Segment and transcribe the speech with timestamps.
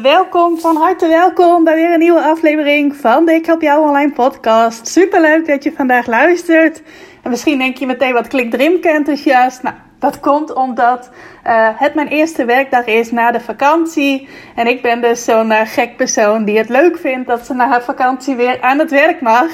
[0.00, 4.12] Welkom, van harte welkom bij weer een nieuwe aflevering van de Ik Help Jou Online
[4.12, 4.88] podcast.
[4.88, 6.82] Super leuk dat je vandaag luistert.
[7.22, 9.62] En misschien denk je meteen, wat klinkt Rimke enthousiast?
[9.62, 11.10] Nou, dat komt omdat
[11.46, 14.28] uh, het mijn eerste werkdag is na de vakantie.
[14.54, 17.68] En ik ben dus zo'n uh, gek persoon die het leuk vindt dat ze na
[17.68, 19.50] haar vakantie weer aan het werk mag.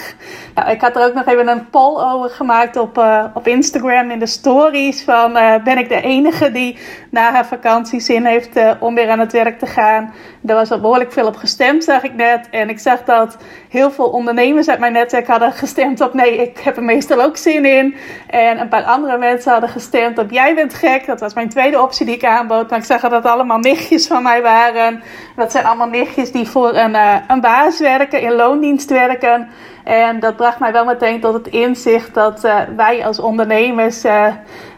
[0.54, 4.10] Nou, ik had er ook nog even een poll over gemaakt op, uh, op Instagram
[4.10, 5.04] in de stories.
[5.04, 5.32] Van
[5.64, 6.78] ben ik de enige die
[7.10, 10.14] na haar vakantie zin heeft om weer aan het werk te gaan?
[10.40, 12.48] Daar was al behoorlijk veel op gestemd, zag ik net.
[12.50, 13.36] En ik zag dat
[13.68, 17.36] heel veel ondernemers uit mijn netwerk hadden gestemd op nee, ik heb er meestal ook
[17.36, 17.94] zin in.
[18.26, 21.06] En een paar andere mensen hadden gestemd op jij bent gek.
[21.06, 22.70] Dat was mijn tweede optie die ik aanbood.
[22.70, 25.02] Maar ik zag dat het allemaal nichtjes van mij waren.
[25.36, 29.48] Dat zijn allemaal nichtjes die voor een, uh, een baas werken, in loondienst werken.
[29.84, 34.26] En dat bracht mij wel meteen tot het inzicht dat uh, wij als ondernemers uh,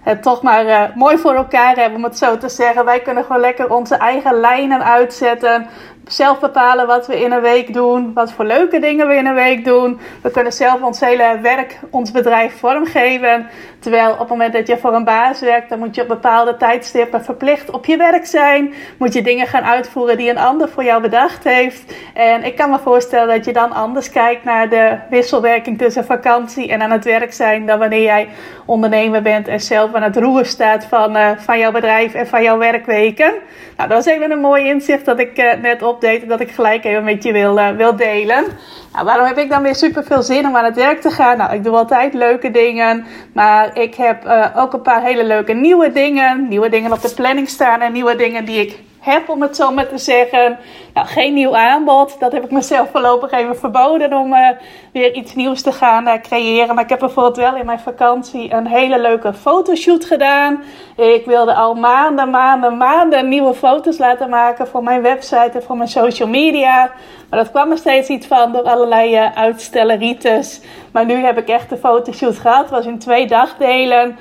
[0.02, 2.84] het toch maar mooi voor elkaar hebben, om het zo te zeggen.
[2.84, 5.66] Wij kunnen gewoon lekker onze eigen lijnen uitzetten
[6.12, 9.34] zelf bepalen wat we in een week doen, wat voor leuke dingen we in een
[9.34, 10.00] week doen.
[10.22, 13.46] We kunnen zelf ons hele werk, ons bedrijf vormgeven.
[13.78, 16.56] Terwijl op het moment dat je voor een baas werkt, dan moet je op bepaalde
[16.56, 18.74] tijdstippen verplicht op je werk zijn.
[18.98, 21.94] Moet je dingen gaan uitvoeren die een ander voor jou bedacht heeft.
[22.14, 26.68] En ik kan me voorstellen dat je dan anders kijkt naar de wisselwerking tussen vakantie
[26.68, 28.28] en aan het werk zijn dan wanneer jij
[28.72, 32.42] ondernemer bent en zelf aan het roer staat van, uh, van jouw bedrijf en van
[32.42, 33.32] jouw werkweken.
[33.76, 36.84] Nou, dat is even een mooi inzicht dat ik uh, net update dat ik gelijk
[36.84, 38.44] even met je wil, uh, wil delen.
[38.92, 41.36] Nou, waarom heb ik dan weer super veel zin om aan het werk te gaan?
[41.36, 45.92] Nou, ik doe altijd leuke dingen, maar ik heb ook een paar hele leuke nieuwe
[45.92, 46.48] dingen.
[46.48, 49.70] Nieuwe dingen op de planning staan en nieuwe dingen die ik heb, om het zo
[49.70, 50.58] maar te zeggen.
[50.94, 52.16] Nou, geen nieuw aanbod.
[52.18, 54.48] Dat heb ik mezelf voorlopig even verboden om uh,
[54.92, 56.74] weer iets nieuws te gaan uh, creëren.
[56.74, 60.62] Maar ik heb bijvoorbeeld wel in mijn vakantie een hele leuke fotoshoot gedaan.
[60.96, 65.76] Ik wilde al maanden, maanden, maanden nieuwe foto's laten maken voor mijn website en voor
[65.76, 66.90] mijn social media.
[67.30, 70.60] Maar dat kwam er steeds iets van door allerlei uh, uitstelleritis.
[70.92, 72.60] Maar nu heb ik echt de fotoshoot gehad.
[72.60, 74.18] Het was in twee dagdelen.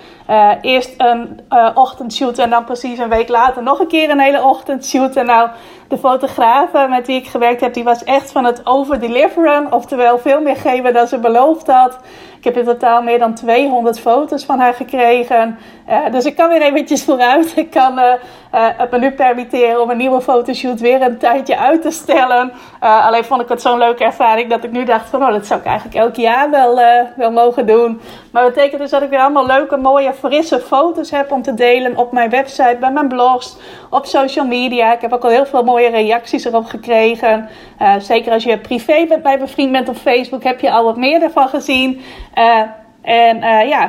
[0.62, 4.44] Eerst een uh, ochtendshoot en dan precies een week later nog een keer een hele
[4.44, 5.16] ochtendshoot.
[5.16, 5.50] En nou,
[5.92, 9.74] de fotograaf met wie ik gewerkt heb, die was echt van het overdeliveren.
[9.74, 11.98] Oftewel veel meer geven dan ze beloofd had.
[12.42, 15.58] Ik heb in totaal meer dan 200 foto's van haar gekregen.
[15.90, 17.58] Uh, dus ik kan weer eventjes vooruit.
[17.58, 21.58] Ik kan uh, uh, het me nu permitteren om een nieuwe fotoshoot weer een tijdje
[21.58, 22.52] uit te stellen.
[22.80, 25.24] alleen vond ik het zo'n leuke ervaring dat ik nu dacht van...
[25.24, 26.80] Oh, dat zou ik eigenlijk elk jaar wel,
[27.16, 28.02] wel mogen doen.
[28.32, 31.54] Maar dat betekent dus dat ik weer allemaal leuke, mooie, frisse foto's heb om te
[31.54, 33.58] delen op mijn website, bij mijn blogs,
[33.90, 34.94] op social media.
[34.94, 37.50] Ik heb ook al heel veel mooie reacties erop gekregen.
[38.00, 41.22] zeker als je privé met mij bevriend bent op Facebook, heb je al wat meer
[41.22, 42.02] ervan gezien.
[42.36, 42.62] Uh,
[43.02, 43.80] en uh, ja,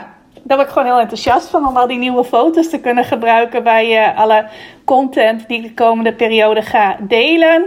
[0.43, 3.63] daar ben ik gewoon heel enthousiast van om al die nieuwe foto's te kunnen gebruiken
[3.63, 4.47] bij alle
[4.85, 7.63] content die ik de komende periode ga delen.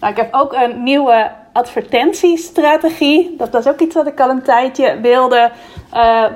[0.00, 3.34] Nou, ik heb ook een nieuwe advertentiestrategie.
[3.36, 5.50] Dat was ook iets wat ik al een tijdje wilde.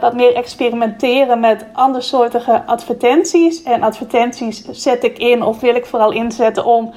[0.00, 3.62] wat meer experimenteren met andersoortige advertenties.
[3.62, 6.94] En advertenties zet ik in of wil ik vooral inzetten om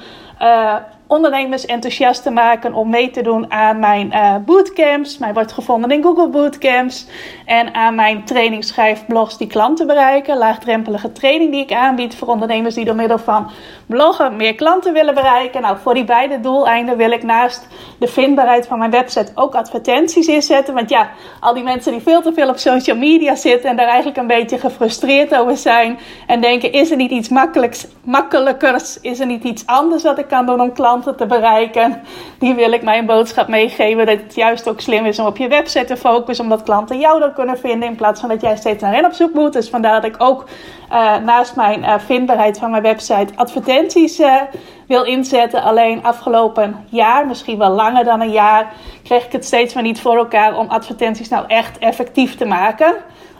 [1.08, 5.18] ondernemers enthousiast te maken om mee te doen aan mijn uh, bootcamps.
[5.18, 7.06] Mij wordt gevonden in Google Bootcamps.
[7.44, 10.36] En aan mijn trainingsschrijfblogs die klanten bereiken.
[10.36, 13.50] Laagdrempelige training die ik aanbied voor ondernemers die door middel van
[13.86, 15.62] bloggen meer klanten willen bereiken.
[15.62, 17.66] Nou, voor die beide doeleinden wil ik naast
[17.98, 20.74] de vindbaarheid van mijn website ook advertenties inzetten.
[20.74, 23.86] Want ja, al die mensen die veel te veel op social media zitten en daar
[23.86, 25.98] eigenlijk een beetje gefrustreerd over zijn.
[26.26, 29.00] En denken, is er niet iets makkelijks, makkelijkers?
[29.00, 32.02] Is er niet iets anders wat ik kan doen om klanten te bereiken.
[32.38, 34.06] Die wil ik mijn boodschap meegeven.
[34.06, 36.44] Dat het juist ook slim is om op je website te focussen.
[36.44, 37.88] Omdat klanten jou dan kunnen vinden.
[37.88, 39.52] In plaats van dat jij steeds naar hen op zoek moet.
[39.52, 40.44] Dus vandaar dat ik ook
[40.92, 44.34] uh, naast mijn uh, vindbaarheid van mijn website advertenties uh,
[44.86, 45.62] wil inzetten.
[45.62, 48.72] Alleen afgelopen jaar, misschien wel langer dan een jaar,
[49.04, 52.94] kreeg ik het steeds maar niet voor elkaar om advertenties nou echt effectief te maken.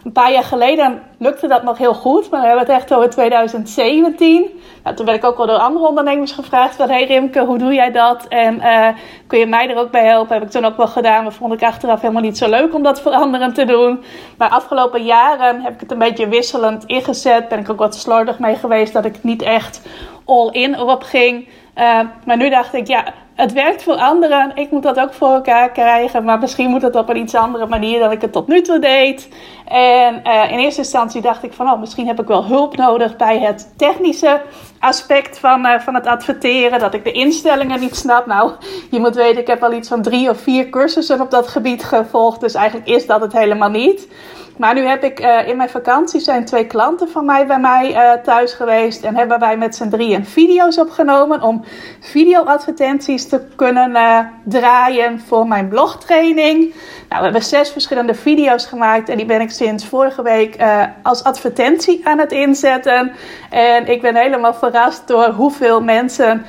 [0.05, 3.11] Een paar jaar geleden lukte dat nog heel goed, maar we hebben het echt over
[3.11, 4.61] 2017.
[4.85, 6.89] Nou, toen werd ik ook wel door andere ondernemers gevraagd van...
[6.89, 8.27] Hey Rimke, hoe doe jij dat?
[8.29, 8.89] En uh,
[9.27, 10.35] kun je mij er ook bij helpen?
[10.35, 12.83] Heb ik toen ook wel gedaan, maar vond ik achteraf helemaal niet zo leuk om
[12.83, 14.05] dat veranderend te doen.
[14.37, 17.49] Maar afgelopen jaren heb ik het een beetje wisselend ingezet.
[17.49, 19.81] Ben ik ook wat slordig mee geweest dat ik niet echt
[20.25, 21.49] all in erop ging.
[21.79, 23.05] Uh, maar nu dacht ik, ja,
[23.35, 24.53] het werkt voor anderen.
[24.55, 26.25] Ik moet dat ook voor elkaar krijgen.
[26.25, 28.79] Maar misschien moet het op een iets andere manier dan ik het tot nu toe
[28.79, 29.29] deed.
[29.69, 33.17] En uh, in eerste instantie dacht ik van, oh, misschien heb ik wel hulp nodig
[33.17, 34.41] bij het technische
[34.79, 36.79] aspect van, uh, van het adverteren.
[36.79, 38.26] Dat ik de instellingen niet snap.
[38.26, 38.53] Nou,
[38.91, 41.85] je moet weten, ik heb al iets van drie of vier cursussen op dat gebied
[41.85, 42.41] gevolgd.
[42.41, 44.09] Dus eigenlijk is dat het helemaal niet.
[44.56, 48.19] Maar nu heb ik uh, in mijn vakantie zijn twee klanten van mij bij mij
[48.23, 49.05] thuis geweest.
[49.05, 51.64] En hebben wij met z'n drieën video's opgenomen om
[52.00, 53.93] videoadvertenties te kunnen
[54.44, 56.75] draaien voor mijn blogtraining.
[57.09, 60.56] Nou, we hebben zes verschillende video's gemaakt en die ben ik sinds vorige week
[61.02, 63.12] als advertentie aan het inzetten.
[63.50, 66.44] En ik ben helemaal verrast door hoeveel mensen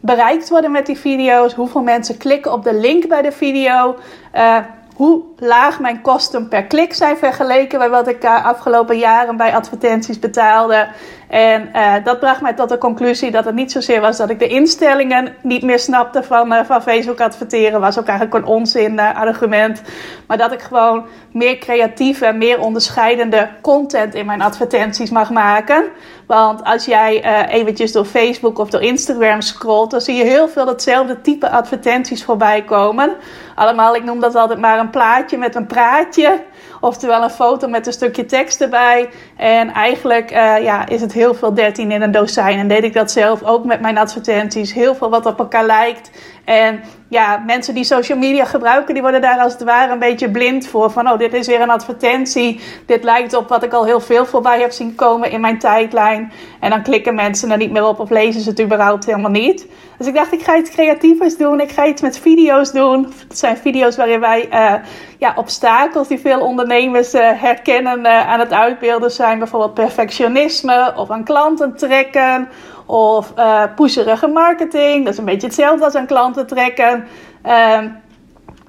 [0.00, 1.54] bereikt worden met die video's.
[1.54, 3.96] Hoeveel mensen klikken op de link bij de video.
[4.34, 4.56] Uh,
[4.96, 9.54] hoe laag mijn kosten per klik zijn vergeleken bij wat ik uh, afgelopen jaren bij
[9.54, 10.88] advertenties betaalde.
[11.30, 14.38] En uh, dat bracht mij tot de conclusie dat het niet zozeer was dat ik
[14.38, 17.80] de instellingen niet meer snapte van, uh, van Facebook adverteren.
[17.80, 19.82] Was ook eigenlijk een onzin argument.
[20.26, 25.84] Maar dat ik gewoon meer creatieve en meer onderscheidende content in mijn advertenties mag maken.
[26.26, 30.66] Want als jij eventjes door Facebook of door Instagram scrolt, dan zie je heel veel
[30.66, 33.16] hetzelfde type advertenties voorbij komen.
[33.54, 36.40] Allemaal, ik noem dat altijd maar een plaatje met een praatje.
[36.80, 39.08] Oftewel een foto met een stukje tekst erbij.
[39.36, 42.58] En eigenlijk uh, ja, is het heel veel 13 in een dozijn.
[42.58, 44.72] En deed ik dat zelf ook met mijn advertenties.
[44.72, 46.10] Heel veel wat op elkaar lijkt.
[46.44, 46.80] En
[47.10, 50.66] ja, mensen die social media gebruiken, die worden daar als het ware een beetje blind
[50.66, 50.90] voor.
[50.90, 52.60] Van, oh, dit is weer een advertentie.
[52.86, 56.32] Dit lijkt op wat ik al heel veel voorbij heb zien komen in mijn tijdlijn.
[56.60, 59.66] En dan klikken mensen er niet meer op of lezen ze het überhaupt helemaal niet.
[59.98, 61.60] Dus ik dacht, ik ga iets creatievers doen.
[61.60, 63.12] Ik ga iets met video's doen.
[63.28, 64.74] Het zijn video's waarin wij uh,
[65.18, 69.38] ja, obstakels die veel ondernemers uh, herkennen uh, aan het uitbeelden zijn.
[69.38, 72.48] Bijvoorbeeld perfectionisme of aan klanten trekken
[72.90, 75.04] of uh, pusherige marketing.
[75.04, 77.06] Dat is een beetje hetzelfde als aan klanten trekken.
[77.46, 77.78] Uh,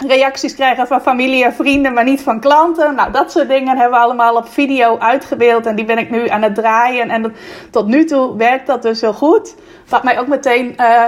[0.07, 2.95] reacties krijgen van familie en vrienden, maar niet van klanten.
[2.95, 5.65] Nou, dat soort dingen hebben we allemaal op video uitgebeeld.
[5.65, 7.09] En die ben ik nu aan het draaien.
[7.09, 7.33] En
[7.71, 9.55] tot nu toe werkt dat dus heel goed.
[9.89, 11.03] Wat mij ook meteen uh,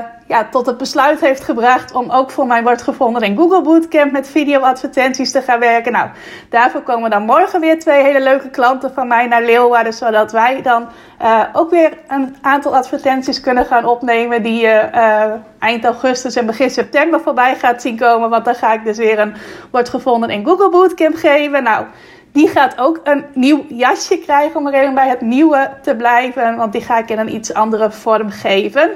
[0.52, 4.28] tot het besluit heeft gebracht om ook voor mij wordt gevonden in Google Bootcamp met
[4.28, 5.92] video-advertenties te gaan werken.
[5.92, 6.10] Nou,
[6.50, 10.62] daarvoor komen dan morgen weer twee hele leuke klanten van mij naar Leeuwarden, zodat wij
[10.62, 10.88] dan
[11.22, 15.24] uh, ook weer een aantal advertenties kunnen gaan opnemen die je uh,
[15.60, 18.30] eind augustus en begin september voorbij gaat zien komen.
[18.30, 19.36] Want dan ga ik dus weer een
[19.72, 21.64] wordt gevonden in Google Bootcamp geven.
[21.64, 21.86] Nou,
[22.32, 26.56] die gaat ook een nieuw jasje krijgen om er bij het nieuwe te blijven.
[26.56, 28.90] Want die ga ik in een iets andere vorm geven.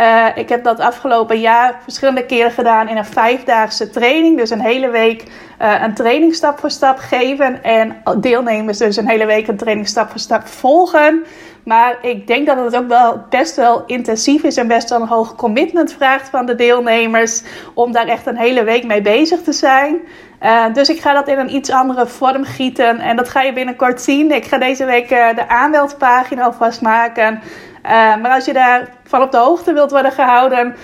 [0.00, 4.38] Uh, ik heb dat afgelopen jaar verschillende keren gedaan in een vijfdaagse training.
[4.38, 5.24] Dus een hele week
[5.62, 7.62] uh, een training stap voor stap geven.
[7.62, 11.24] En deelnemers dus een hele week een training stap voor stap volgen.
[11.64, 15.06] Maar ik denk dat het ook wel best wel intensief is en best wel een
[15.06, 17.42] hoog commitment vraagt van de deelnemers.
[17.74, 19.96] Om daar echt een hele week mee bezig te zijn.
[20.42, 22.98] Uh, dus ik ga dat in een iets andere vorm gieten.
[22.98, 24.32] En dat ga je binnenkort zien.
[24.32, 27.40] Ik ga deze week de aanmeldpagina alvast maken.
[27.84, 30.76] Uh, maar als je daar van op de hoogte wilt worden gehouden,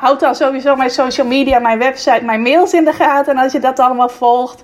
[0.00, 3.36] houd dan sowieso mijn social media, mijn website, mijn mails in de gaten.
[3.36, 4.62] En als je dat allemaal volgt,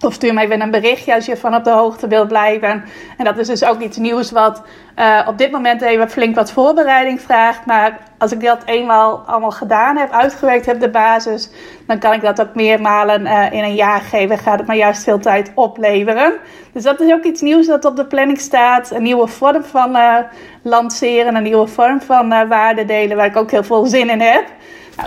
[0.00, 2.84] of stuur mij even een berichtje als je van op de hoogte wilt blijven.
[3.16, 4.62] En dat is dus ook iets nieuws wat
[4.96, 7.66] uh, op dit moment even flink wat voorbereiding vraagt.
[7.66, 11.50] Maar als ik dat eenmaal allemaal gedaan heb, uitgewerkt heb, de basis,
[11.86, 14.38] dan kan ik dat ook meermalen uh, in een jaar geven.
[14.38, 16.32] Gaat het maar juist veel tijd opleveren.
[16.72, 18.90] Dus dat is ook iets nieuws dat op de planning staat.
[18.90, 20.16] Een nieuwe vorm van uh,
[20.62, 24.44] lanceren, een nieuwe vorm van waarde delen, waar ik ook heel veel zin in heb.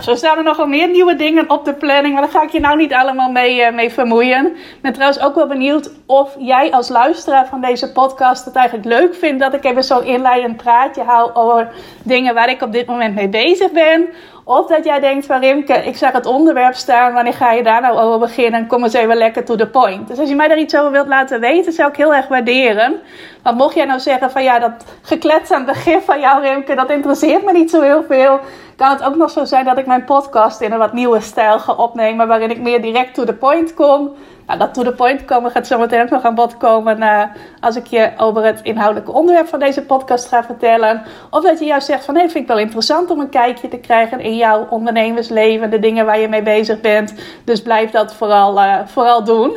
[0.00, 2.60] Zo staan er nogal meer nieuwe dingen op de planning, maar daar ga ik je
[2.60, 4.46] nou niet allemaal mee, uh, mee vermoeien.
[4.46, 8.88] Ik ben trouwens ook wel benieuwd of jij als luisteraar van deze podcast het eigenlijk
[8.88, 11.72] leuk vindt dat ik even zo'n inleidend praatje hou over
[12.02, 14.08] dingen waar ik op dit moment mee bezig ben.
[14.44, 17.80] Of dat jij denkt van Rimke, ik zag het onderwerp staan, wanneer ga je daar
[17.80, 18.66] nou over beginnen?
[18.66, 20.08] Kom eens even lekker to the point.
[20.08, 23.00] Dus als je mij daar iets over wilt laten weten, zou ik heel erg waarderen.
[23.42, 26.74] Want mocht jij nou zeggen van ja, dat geklets aan het begin van jou Rimke,
[26.74, 28.40] dat interesseert me niet zo heel veel.
[28.76, 31.58] Kan het ook nog zo zijn dat ik mijn podcast in een wat nieuwe stijl
[31.58, 34.10] ga opnemen, waarin ik meer direct to the point kom.
[34.46, 37.22] Nou, dat to the point komen gaat zometeen ook nog aan bod komen uh,
[37.60, 41.02] als ik je over het inhoudelijke onderwerp van deze podcast ga vertellen.
[41.30, 43.78] Of dat je juist zegt van hé, vind ik wel interessant om een kijkje te
[43.78, 47.14] krijgen in jouw ondernemersleven, de dingen waar je mee bezig bent.
[47.44, 49.56] Dus blijf dat vooral, uh, vooral doen.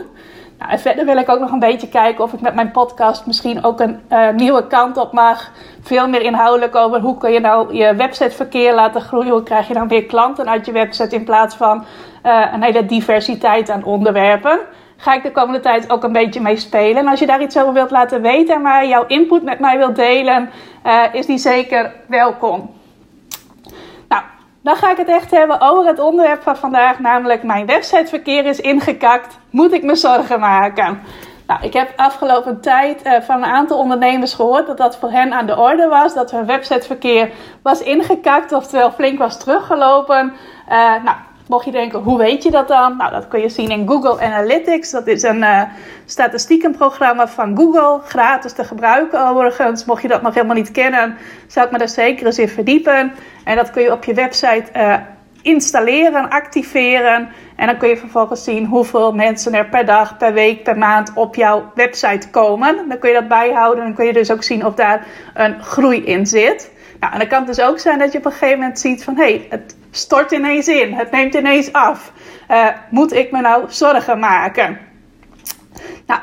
[0.60, 3.26] Nou, en verder wil ik ook nog een beetje kijken of ik met mijn podcast
[3.26, 5.52] misschien ook een uh, nieuwe kant op mag.
[5.82, 9.32] Veel meer inhoudelijk over hoe kun je nou je websiteverkeer laten groeien.
[9.32, 11.86] Hoe krijg je dan weer klanten uit je website in plaats van
[12.26, 14.60] uh, een hele diversiteit aan onderwerpen.
[14.98, 16.98] Ga ik de komende tijd ook een beetje mee spelen.
[16.98, 19.78] En als je daar iets over wilt laten weten en maar jouw input met mij
[19.78, 20.50] wilt delen,
[20.86, 22.72] uh, is die zeker welkom.
[24.08, 24.24] Nou,
[24.62, 28.60] Dan ga ik het echt hebben over het onderwerp van vandaag, namelijk mijn websiteverkeer is
[28.60, 29.38] ingekakt.
[29.50, 31.02] Moet ik me zorgen maken?
[31.48, 35.34] Nou, ik heb afgelopen tijd uh, van een aantal ondernemers gehoord dat dat voor hen
[35.34, 36.14] aan de orde was.
[36.14, 37.30] Dat hun websiteverkeer
[37.62, 40.34] was ingekakt, oftewel flink was teruggelopen.
[41.04, 41.18] Nou,
[41.48, 42.98] mocht je denken, hoe weet je dat dan?
[42.98, 44.92] Nou, dat kun je zien in Google Analytics.
[44.92, 45.62] Dat is een uh,
[46.06, 49.86] statistiekenprogramma van Google, gratis te gebruiken overigens.
[49.86, 53.14] Mocht je dat nog helemaal niet kennen, zou ik me daar zeker eens in verdiepen.
[53.44, 54.64] En dat kun je op je website
[55.46, 57.30] installeren, activeren.
[57.56, 61.12] En dan kun je vervolgens zien hoeveel mensen er per dag, per week, per maand
[61.16, 62.90] op jouw website komen.
[62.90, 65.64] Dan kun je dat bijhouden en dan kun je dus ook zien of daar een
[65.64, 66.72] groei in zit.
[67.00, 69.04] Nou, en dan kan het dus ook zijn dat je op een gegeven moment ziet
[69.04, 69.16] van...
[69.16, 72.12] hé, hey, het stort ineens in, het neemt ineens af.
[72.52, 74.78] Uh, moet ik me nou zorgen maken?
[76.06, 76.20] Nou,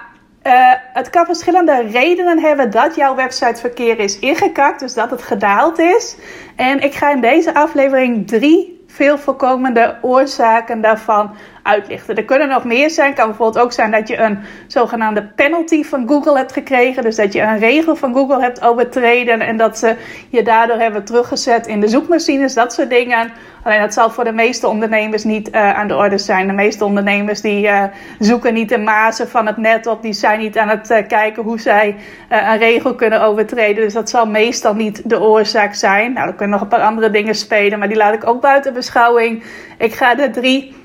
[0.47, 5.79] uh, het kan verschillende redenen hebben dat jouw websiteverkeer is ingekakt, dus dat het gedaald
[5.79, 6.17] is.
[6.57, 12.91] En ik ga in deze aflevering drie veel voorkomende oorzaken daarvan Er kunnen nog meer
[12.91, 13.15] zijn.
[13.15, 17.03] Kan bijvoorbeeld ook zijn dat je een zogenaamde penalty van Google hebt gekregen.
[17.03, 19.97] Dus dat je een regel van Google hebt overtreden en dat ze
[20.29, 23.31] je daardoor hebben teruggezet in de zoekmachines, dat soort dingen.
[23.63, 26.47] Alleen dat zal voor de meeste ondernemers niet uh, aan de orde zijn.
[26.47, 27.85] De meeste ondernemers die uh,
[28.19, 30.03] zoeken niet de mazen van het net op.
[30.03, 31.97] Die zijn niet aan het uh, kijken hoe zij
[32.29, 33.85] een regel kunnen overtreden.
[33.85, 36.13] Dus dat zal meestal niet de oorzaak zijn.
[36.13, 38.73] Nou, er kunnen nog een paar andere dingen spelen, maar die laat ik ook buiten
[38.73, 39.43] beschouwing.
[39.79, 40.82] Ik ga de drie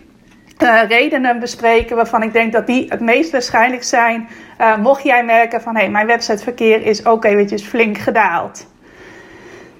[0.61, 4.29] uh, redenen bespreken waarvan ik denk dat die het meest waarschijnlijk zijn.
[4.61, 8.67] Uh, mocht jij merken van hé, hey, mijn websiteverkeer is ook eventjes flink gedaald.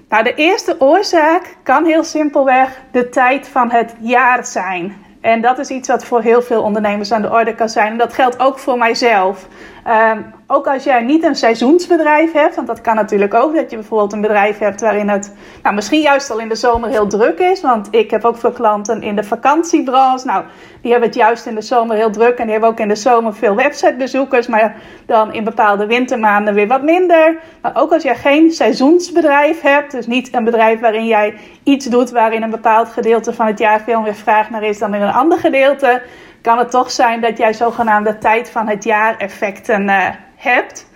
[0.08, 4.96] Nou, de eerste oorzaak kan heel simpelweg de tijd van het jaar zijn.
[5.20, 7.92] En dat is iets wat voor heel veel ondernemers aan de orde kan zijn.
[7.92, 9.46] En dat geldt ook voor mijzelf.
[9.88, 13.76] Um, ook als jij niet een seizoensbedrijf hebt, want dat kan natuurlijk ook, dat je
[13.76, 17.38] bijvoorbeeld een bedrijf hebt waarin het nou, misschien juist al in de zomer heel druk
[17.38, 17.60] is.
[17.60, 20.26] Want ik heb ook veel klanten in de vakantiebranche.
[20.26, 20.44] Nou,
[20.82, 22.94] die hebben het juist in de zomer heel druk en die hebben ook in de
[22.94, 24.76] zomer veel websitebezoekers, maar
[25.06, 27.38] dan in bepaalde wintermaanden weer wat minder.
[27.62, 32.10] Maar ook als jij geen seizoensbedrijf hebt, dus niet een bedrijf waarin jij iets doet
[32.10, 35.12] waarin een bepaald gedeelte van het jaar veel meer vraag naar is dan in een
[35.12, 36.02] ander gedeelte
[36.40, 40.86] kan het toch zijn dat jij zogenaamde tijd van het jaar effecten uh, hebt.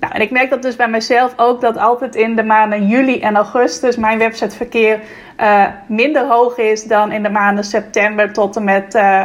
[0.00, 3.20] Nou, en ik merk dat dus bij mezelf ook dat altijd in de maanden juli
[3.20, 5.00] en augustus mijn websiteverkeer
[5.40, 9.24] uh, minder hoog is dan in de maanden september tot en met uh,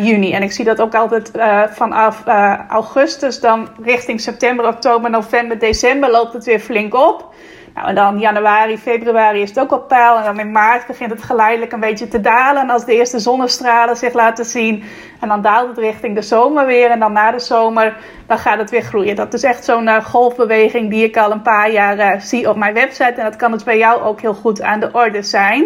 [0.00, 0.32] juni.
[0.32, 1.30] En ik zie dat ook altijd
[1.70, 2.24] vanaf
[2.68, 7.34] augustus dan richting september, oktober, november, december loopt het weer flink op.
[7.76, 10.16] Nou, en dan januari, februari is het ook op peil.
[10.16, 12.62] En dan in maart begint het geleidelijk een beetje te dalen.
[12.62, 14.84] En als de eerste zonnestralen zich laten zien.
[15.20, 16.90] En dan daalt het richting de zomer weer.
[16.90, 19.16] En dan na de zomer, dan gaat het weer groeien.
[19.16, 22.56] Dat is echt zo'n uh, golfbeweging die ik al een paar jaar uh, zie op
[22.56, 23.14] mijn website.
[23.16, 25.64] En dat kan dus bij jou ook heel goed aan de orde zijn.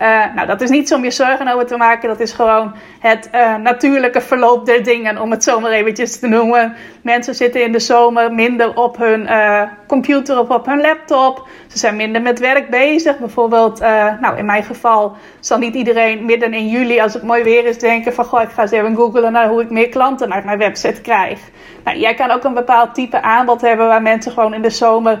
[0.00, 2.08] Uh, nou, dat is niet om je zorgen over te maken.
[2.08, 3.30] Dat is gewoon het
[3.62, 6.74] natuurlijke verloop der dingen, om het zo eventjes te noemen.
[7.02, 11.48] Mensen zitten in de zomer minder op hun uh, computer of op hun laptop.
[11.66, 13.18] Ze zijn minder met werk bezig.
[13.18, 13.80] Bijvoorbeeld,
[14.20, 17.78] nou in mijn geval zal niet iedereen midden in juli, als het mooi weer is,
[17.78, 18.24] denken van...
[18.24, 21.40] Goh, ik ga eens even googlen naar hoe ik meer klanten naar mijn website krijg.
[21.84, 25.18] Nou, jij kan ook een bepaald type aanbod hebben waar mensen gewoon in de zomer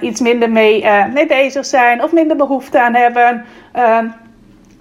[0.00, 3.44] iets minder mee, mee bezig zijn of minder behoefte aan hebben...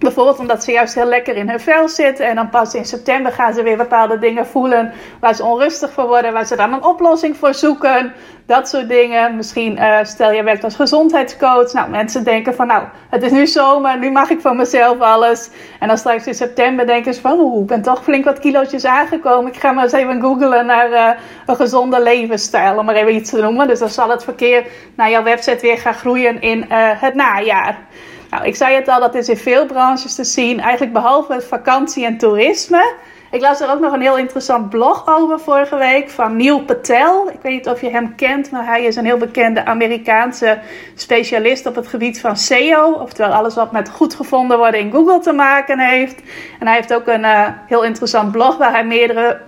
[0.06, 2.26] Bijvoorbeeld omdat ze juist heel lekker in hun vel zitten.
[2.26, 6.08] En dan pas in september gaan ze weer bepaalde dingen voelen waar ze onrustig voor
[6.08, 6.34] worden.
[6.34, 8.14] Waar ze dan een oplossing voor zoeken.
[8.46, 9.36] Dat soort dingen.
[9.36, 11.74] Misschien uh, stel je werkt als gezondheidscoach.
[11.74, 14.00] Nou, mensen denken van nou, het is nu zomer.
[14.00, 15.50] Nu mag ik van mezelf alles.
[15.80, 18.86] En dan straks in september denken ze van oeh, ik ben toch flink wat kilootjes
[18.86, 19.52] aangekomen.
[19.52, 21.10] Ik ga maar eens even googlen naar uh,
[21.46, 22.78] een gezonde levensstijl.
[22.78, 23.68] Om maar even iets te noemen.
[23.68, 27.78] Dus dan zal het verkeer naar jouw website weer gaan groeien in uh, het najaar.
[28.36, 30.60] Nou, ik zei het al, dat is in veel branches te zien.
[30.60, 32.94] Eigenlijk behalve vakantie en toerisme.
[33.32, 37.30] Ik las er ook nog een heel interessant blog over vorige week van Neil Patel.
[37.30, 40.60] Ik weet niet of je hem kent, maar hij is een heel bekende Amerikaanse
[40.96, 42.92] specialist op het gebied van SEO.
[42.92, 46.22] Oftewel alles wat met goed gevonden worden in Google te maken heeft.
[46.60, 49.42] En hij heeft ook een uh, heel interessant blog waar hij meerdere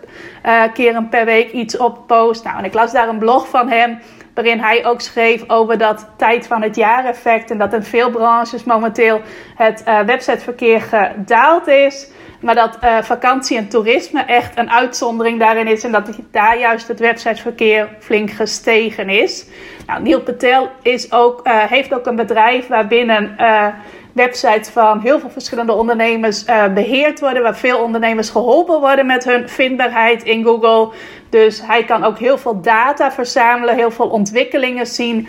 [0.45, 2.43] uh, keren per week iets op post.
[2.43, 3.99] Nou, en ik las daar een blog van hem
[4.37, 8.09] waarin hij ook schreef over dat tijd van het jaar effect en dat in veel
[8.09, 9.21] branches momenteel
[9.55, 12.09] het uh, websiteverkeer gedaald is.
[12.41, 15.83] Maar dat uh, vakantie en toerisme echt een uitzondering daarin is.
[15.83, 19.45] En dat daar juist het websiteverkeer flink gestegen is.
[19.87, 23.35] Nou, Neil Patel is ook, uh, heeft ook een bedrijf waarbinnen
[24.17, 26.43] websites van heel veel verschillende ondernemers
[26.73, 27.43] beheerd worden.
[27.43, 30.93] Waar veel ondernemers geholpen worden met hun vindbaarheid in Google.
[31.29, 35.27] Dus hij kan ook heel veel data verzamelen, heel veel ontwikkelingen zien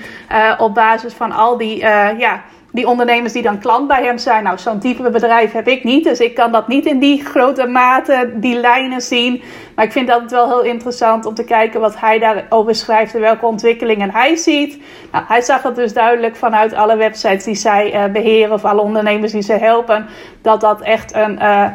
[0.58, 1.76] op basis van al die
[2.18, 4.44] ja, die ondernemers die dan klant bij hem zijn.
[4.44, 6.04] Nou, zo'n type bedrijf heb ik niet.
[6.04, 9.42] Dus ik kan dat niet in die grote mate, die lijnen zien.
[9.74, 13.20] Maar ik vind het wel heel interessant om te kijken wat hij daarover schrijft en
[13.20, 14.80] welke ontwikkelingen hij ziet.
[15.12, 18.80] Nou, hij zag het dus duidelijk vanuit alle websites die zij uh, beheren of alle
[18.80, 20.06] ondernemers die ze helpen.
[20.42, 21.32] Dat dat echt een.
[21.32, 21.66] Uh,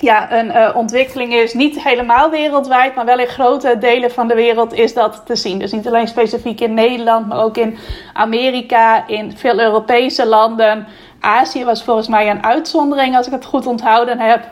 [0.00, 1.54] ja, een uh, ontwikkeling is.
[1.54, 5.58] Niet helemaal wereldwijd, maar wel in grote delen van de wereld is dat te zien.
[5.58, 7.78] Dus niet alleen specifiek in Nederland, maar ook in
[8.12, 10.86] Amerika, in veel Europese landen.
[11.20, 14.44] Azië was volgens mij een uitzondering, als ik het goed onthouden heb.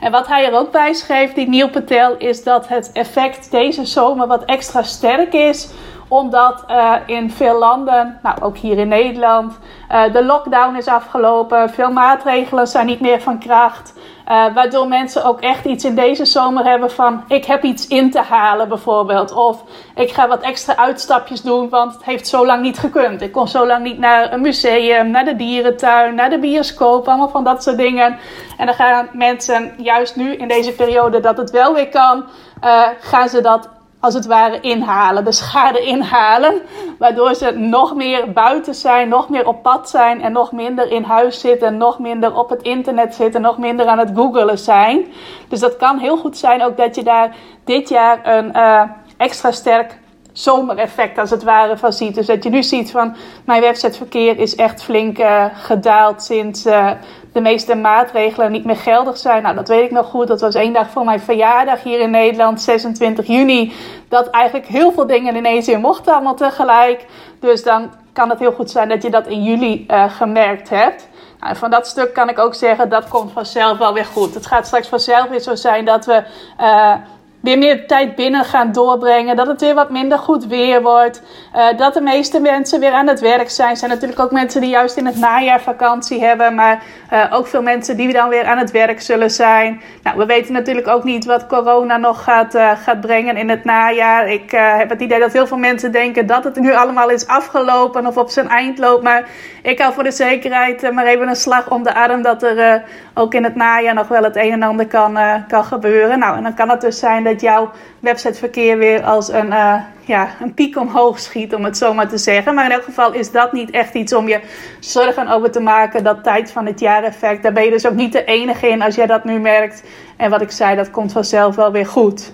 [0.00, 3.86] En wat hij er ook bij schreef, die Neil Patel, is dat het effect deze
[3.86, 5.70] zomer wat extra sterk is
[6.12, 9.58] omdat uh, in veel landen, nou ook hier in Nederland,
[9.90, 11.70] uh, de lockdown is afgelopen.
[11.70, 13.94] Veel maatregelen zijn niet meer van kracht.
[14.28, 18.10] Uh, waardoor mensen ook echt iets in deze zomer hebben van: ik heb iets in
[18.10, 19.32] te halen, bijvoorbeeld.
[19.32, 19.62] Of
[19.94, 23.22] ik ga wat extra uitstapjes doen, want het heeft zo lang niet gekund.
[23.22, 27.28] Ik kon zo lang niet naar een museum, naar de dierentuin, naar de bioscoop, allemaal
[27.28, 28.18] van dat soort dingen.
[28.56, 32.24] En dan gaan mensen juist nu in deze periode dat het wel weer kan,
[32.64, 33.68] uh, gaan ze dat
[34.02, 36.62] als het ware inhalen, de schade inhalen.
[36.98, 41.02] Waardoor ze nog meer buiten zijn, nog meer op pad zijn en nog minder in
[41.02, 45.06] huis zitten, nog minder op het internet zitten, nog minder aan het googelen zijn.
[45.48, 48.82] Dus dat kan heel goed zijn ook dat je daar dit jaar een uh,
[49.16, 49.98] extra sterk
[50.32, 52.14] zomereffect als het ware van ziet.
[52.14, 56.90] Dus dat je nu ziet van mijn websiteverkeer is echt flink uh, gedaald sinds uh,
[57.32, 59.42] de meeste maatregelen niet meer geldig zijn.
[59.42, 60.28] Nou, dat weet ik nog goed.
[60.28, 63.72] Dat was één dag voor mijn verjaardag hier in Nederland, 26 juni.
[64.08, 67.06] Dat eigenlijk heel veel dingen ineens weer mochten allemaal tegelijk.
[67.40, 71.08] Dus dan kan het heel goed zijn dat je dat in juli uh, gemerkt hebt.
[71.40, 74.34] Nou, van dat stuk kan ik ook zeggen, dat komt vanzelf wel weer goed.
[74.34, 76.22] Het gaat straks vanzelf weer zo zijn dat we
[76.60, 76.94] uh,
[77.42, 79.36] weer meer tijd binnen gaan doorbrengen.
[79.36, 81.22] Dat het weer wat minder goed weer wordt.
[81.56, 83.70] Uh, dat de meeste mensen weer aan het werk zijn.
[83.70, 86.54] Er zijn natuurlijk ook mensen die juist in het najaar vakantie hebben.
[86.54, 89.82] Maar uh, ook veel mensen die dan weer aan het werk zullen zijn.
[90.02, 93.64] Nou, we weten natuurlijk ook niet wat corona nog gaat, uh, gaat brengen in het
[93.64, 94.28] najaar.
[94.28, 98.06] Ik heb het idee dat heel veel mensen denken dat het nu allemaal is afgelopen
[98.06, 99.02] of op zijn eind loopt.
[99.02, 99.28] Maar
[99.62, 102.82] ik hou voor de zekerheid maar even een slag om de arm dat er
[103.14, 106.18] ook in het najaar nog wel het een en ander kan, kan gebeuren.
[106.18, 110.28] Nou, en dan kan het dus zijn dat jouw websiteverkeer weer als een, uh, ja,
[110.40, 112.54] een piek omhoog schiet, om het zo maar te zeggen.
[112.54, 114.40] Maar in elk geval is dat niet echt iets om je
[114.80, 116.04] zorgen over te maken.
[116.04, 117.42] Dat tijd van het jaar effect.
[117.42, 119.82] Daar ben je dus ook niet de enige in als jij dat nu merkt.
[120.16, 122.32] En wat ik zei, dat komt vanzelf wel weer goed.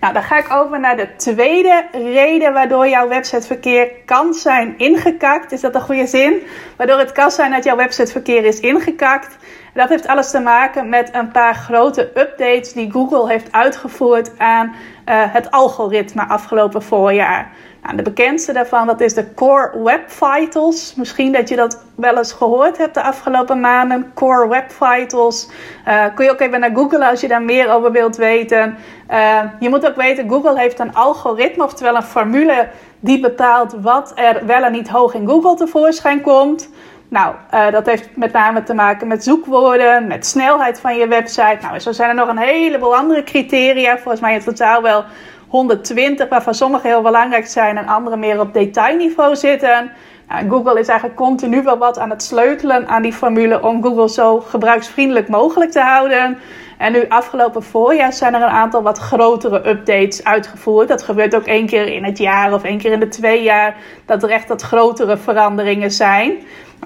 [0.00, 5.52] Nou, dan ga ik over naar de tweede reden waardoor jouw websiteverkeer kan zijn ingekakt.
[5.52, 6.42] Is dat een goede zin?
[6.76, 9.36] Waardoor het kan zijn dat jouw websiteverkeer is ingekakt.
[9.76, 14.66] Dat heeft alles te maken met een paar grote updates die Google heeft uitgevoerd aan
[14.66, 14.74] uh,
[15.06, 17.50] het algoritme afgelopen voorjaar.
[17.82, 20.94] Nou, de bekendste daarvan dat is de Core Web Vitals.
[20.94, 24.10] Misschien dat je dat wel eens gehoord hebt de afgelopen maanden.
[24.14, 25.50] Core Web Vitals.
[25.88, 28.76] Uh, kun je ook even naar Google als je daar meer over wilt weten.
[29.10, 32.68] Uh, je moet ook weten, Google heeft een algoritme, oftewel een formule
[33.00, 36.68] die bepaalt wat er wel en niet hoog in Google tevoorschijn komt.
[37.08, 41.58] Nou, uh, dat heeft met name te maken met zoekwoorden, met snelheid van je website.
[41.60, 43.98] Nou, zo zijn er nog een heleboel andere criteria.
[43.98, 45.04] Volgens mij in totaal wel
[45.48, 49.92] 120, waarvan sommige heel belangrijk zijn en andere meer op detailniveau zitten.
[50.28, 54.40] Google is eigenlijk continu wel wat aan het sleutelen aan die formule om Google zo
[54.40, 56.38] gebruiksvriendelijk mogelijk te houden.
[56.78, 60.88] En nu afgelopen voorjaar zijn er een aantal wat grotere updates uitgevoerd.
[60.88, 63.76] Dat gebeurt ook één keer in het jaar of één keer in de twee jaar.
[64.06, 66.32] Dat er echt wat grotere veranderingen zijn.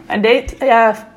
[0.06, 0.56] En dit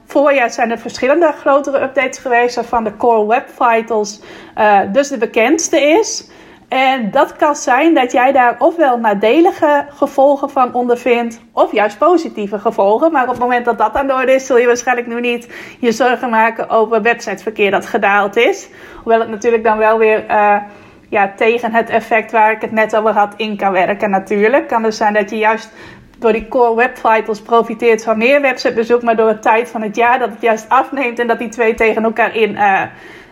[0.05, 4.21] voorjaar zijn er verschillende grotere updates geweest, waarvan de Core Web Vitals
[4.57, 6.29] uh, dus de bekendste is.
[6.73, 12.59] En dat kan zijn dat jij daar ofwel nadelige gevolgen van ondervindt, of juist positieve
[12.59, 13.11] gevolgen.
[13.11, 15.49] Maar op het moment dat dat aan de orde is, zul je waarschijnlijk nu niet
[15.79, 18.69] je zorgen maken over websiteverkeer dat gedaald is.
[18.95, 20.55] Hoewel het natuurlijk dan wel weer uh,
[21.09, 24.67] ja, tegen het effect waar ik het net over had in kan werken natuurlijk.
[24.67, 25.71] Kan dus zijn dat je juist
[26.17, 29.95] door die core web vitals profiteert van meer websitebezoek, maar door het tijd van het
[29.95, 32.81] jaar dat het juist afneemt en dat die twee tegen elkaar in uh,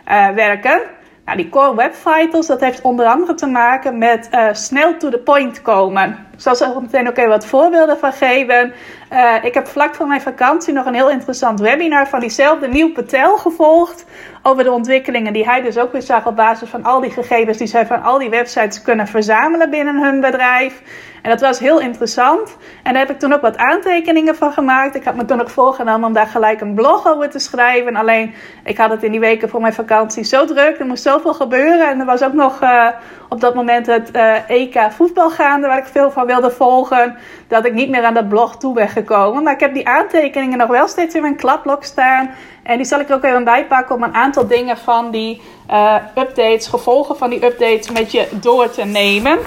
[0.08, 0.82] uh, werken.
[1.26, 5.10] Nou, die core web vitals, dat heeft onder andere te maken met uh, snel to
[5.10, 6.28] the point komen.
[6.34, 8.74] Ik zal zo meteen ook wat voorbeelden van geven.
[9.14, 12.92] Uh, ik heb vlak voor mijn vakantie nog een heel interessant webinar van diezelfde Nieuw
[12.92, 14.06] Patel gevolgd.
[14.44, 17.58] Over de ontwikkelingen die hij dus ook weer zag op basis van al die gegevens
[17.58, 20.82] die zij van al die websites kunnen verzamelen binnen hun bedrijf.
[21.22, 22.58] En dat was heel interessant.
[22.84, 24.96] En daar heb ik toen ook wat aantekeningen van gemaakt.
[24.96, 27.96] Ik had me toen ook voorgenomen om daar gelijk een blog over te schrijven.
[27.96, 30.80] Alleen ik had het in die weken voor mijn vakantie zo druk.
[30.80, 31.90] Er moest zoveel gebeuren.
[31.90, 32.88] En er was ook nog uh,
[33.30, 37.66] op dat moment het uh, EK voetbal gaande waar ik veel van wilde volgen, dat
[37.66, 39.44] ik niet meer aan dat blog toe ben gekomen.
[39.44, 42.30] Maar ik heb die aantekeningen nog wel steeds in mijn kladblok staan.
[42.64, 45.96] En die zal ik er ook even bijpakken om een aantal dingen van die uh,
[46.16, 49.40] updates, gevolgen van die updates met je door te nemen.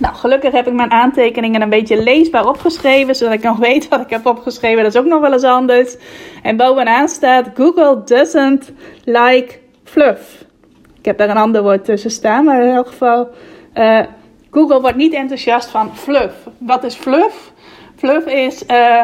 [0.00, 4.00] Nou, gelukkig heb ik mijn aantekeningen een beetje leesbaar opgeschreven, zodat ik nog weet wat
[4.00, 4.82] ik heb opgeschreven.
[4.82, 5.96] Dat is ook nog wel eens anders.
[6.42, 8.72] En bovenaan staat: Google doesn't
[9.04, 10.44] like fluff.
[10.98, 13.28] Ik heb daar een ander woord tussen staan, maar in elk geval.
[13.74, 14.00] Uh,
[14.50, 16.34] Google wordt niet enthousiast van fluff.
[16.58, 17.52] Wat is fluff?
[17.96, 19.02] Fluff is, uh,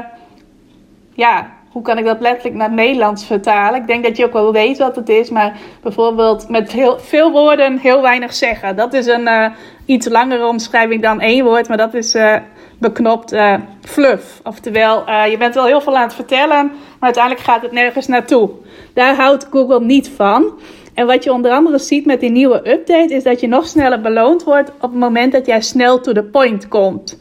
[1.15, 3.81] ja, hoe kan ik dat letterlijk naar het Nederlands vertalen?
[3.81, 7.31] Ik denk dat je ook wel weet wat het is, maar bijvoorbeeld met heel, veel
[7.31, 8.77] woorden heel weinig zeggen.
[8.77, 9.47] Dat is een uh,
[9.87, 12.37] iets langere omschrijving dan één woord, maar dat is uh,
[12.79, 14.41] beknopt uh, fluff.
[14.43, 18.51] Oftewel, je bent wel heel veel aan het vertellen, maar uiteindelijk gaat het nergens naartoe.
[18.95, 20.59] Daar houdt Google niet van.
[20.95, 24.01] En wat je onder andere ziet met die nieuwe update, is dat je nog sneller
[24.01, 27.19] beloond wordt op het moment dat jij snel to the point komt.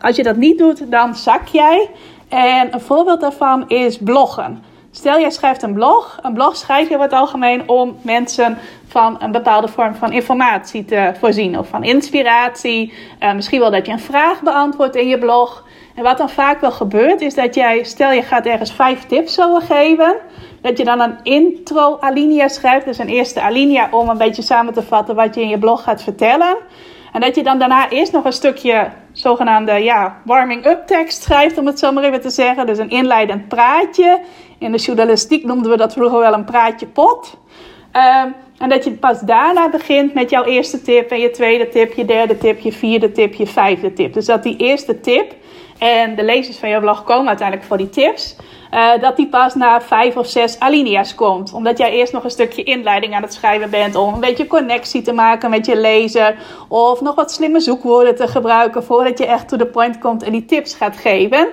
[0.00, 1.88] als je dat niet doet, dan zak jij.
[2.30, 4.62] En een voorbeeld daarvan is bloggen.
[4.90, 6.18] Stel, jij schrijft een blog.
[6.22, 10.84] Een blog schrijf je over het algemeen om mensen van een bepaalde vorm van informatie
[10.84, 11.58] te voorzien.
[11.58, 12.92] Of van inspiratie.
[13.20, 15.64] Uh, misschien wel dat je een vraag beantwoordt in je blog.
[15.94, 19.40] En wat dan vaak wel gebeurt, is dat jij, stel je gaat ergens vijf tips
[19.40, 20.16] over geven.
[20.60, 22.86] Dat je dan een intro alinea schrijft.
[22.86, 25.82] Dus een eerste alinea om een beetje samen te vatten wat je in je blog
[25.82, 26.56] gaat vertellen.
[27.12, 31.66] En dat je dan daarna eerst nog een stukje zogenaamde ja, warming-up tekst schrijft, om
[31.66, 32.66] het zo maar even te zeggen.
[32.66, 34.20] Dus een inleidend praatje.
[34.58, 37.38] In de journalistiek noemden we dat vroeger wel een praatje pot.
[37.92, 41.92] Ehm, en dat je pas daarna begint met jouw eerste tip en je tweede tip,
[41.92, 44.12] je derde tip, je vierde tip, je vijfde tip.
[44.12, 45.34] Dus dat die eerste tip
[45.80, 48.36] en de lezers van jouw blog komen uiteindelijk voor die tips.
[48.74, 51.52] Uh, dat die pas na vijf of zes alinea's komt.
[51.52, 53.94] Omdat jij eerst nog een stukje inleiding aan het schrijven bent.
[53.94, 56.36] Om een beetje connectie te maken met je lezer.
[56.68, 60.32] Of nog wat slimme zoekwoorden te gebruiken voordat je echt to the point komt en
[60.32, 61.48] die tips gaat geven.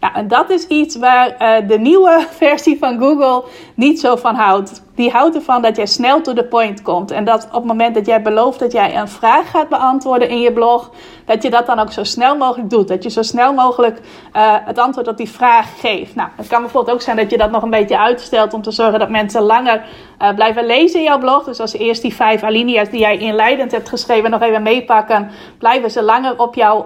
[0.00, 4.34] Nou, en dat is iets waar uh, de nieuwe versie van Google niet zo van
[4.34, 4.82] houdt.
[4.94, 7.10] Die houdt ervan dat jij snel to the point komt.
[7.10, 10.40] En dat op het moment dat jij belooft dat jij een vraag gaat beantwoorden in
[10.40, 10.90] je blog,
[11.24, 12.88] dat je dat dan ook zo snel mogelijk doet.
[12.88, 14.00] Dat je zo snel mogelijk
[14.36, 16.14] uh, het antwoord op die vraag geeft.
[16.14, 18.70] Nou, het kan bijvoorbeeld ook zijn dat je dat nog een beetje uitstelt om te
[18.70, 19.84] zorgen dat mensen langer
[20.22, 21.44] uh, blijven lezen in jouw blog.
[21.44, 25.90] Dus als eerst die vijf alinea's die jij inleidend hebt geschreven nog even meepakken, blijven
[25.90, 26.84] ze langer op jouw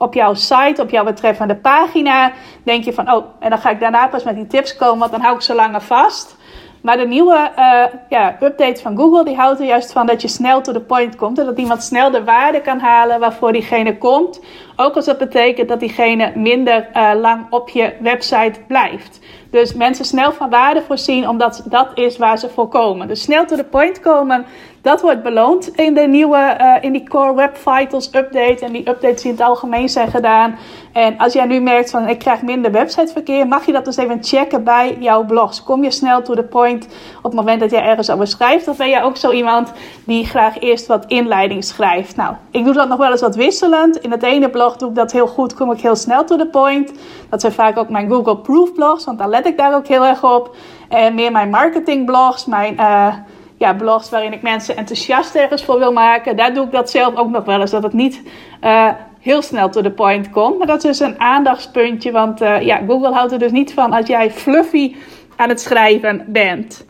[0.00, 2.32] op jouw site, op jouw betreffende pagina,
[2.62, 5.10] denk je van, oh, en dan ga ik daarna pas met die tips komen, want
[5.10, 6.36] dan hou ik ze langer vast.
[6.82, 10.28] Maar de nieuwe uh, ja, update van Google die houdt er juist van dat je
[10.28, 11.38] snel to the point komt.
[11.38, 14.40] En dat iemand snel de waarde kan halen waarvoor diegene komt.
[14.76, 19.20] Ook als dat betekent dat diegene minder uh, lang op je website blijft.
[19.50, 23.08] Dus mensen snel van waarde voorzien, omdat dat is waar ze voor komen.
[23.08, 24.46] Dus snel to the point komen,
[24.82, 28.64] dat wordt beloond in de nieuwe, uh, in die Core Web Vitals update.
[28.64, 30.58] En die updates die in het algemeen zijn gedaan.
[30.92, 34.24] En als jij nu merkt van ik krijg minder websiteverkeer, mag je dat dus even
[34.24, 35.62] checken bij jouw blogs.
[35.62, 38.68] Kom je snel to the point op het moment dat jij ergens over schrijft?
[38.68, 39.72] Of ben jij ook zo iemand
[40.04, 42.16] die graag eerst wat inleiding schrijft?
[42.16, 43.96] Nou, ik doe dat nog wel eens wat wisselend.
[43.96, 46.46] In het ene blog doe ik dat heel goed, kom ik heel snel to the
[46.46, 46.92] point.
[47.28, 50.06] Dat zijn vaak ook mijn Google Proof blogs, want daar let ik daar ook heel
[50.06, 50.56] erg op.
[50.88, 52.74] En meer mijn marketing blogs, mijn...
[52.74, 53.14] Uh,
[53.60, 56.36] ja, blogs waarin ik mensen enthousiast ergens voor wil maken.
[56.36, 57.70] Daar doe ik dat zelf ook nog wel eens.
[57.70, 58.22] Dat het niet
[58.64, 58.88] uh,
[59.20, 60.58] heel snel to the point komt.
[60.58, 62.10] Maar dat is dus een aandachtspuntje.
[62.10, 64.94] Want uh, ja, Google houdt er dus niet van als jij fluffy
[65.36, 66.86] aan het schrijven bent.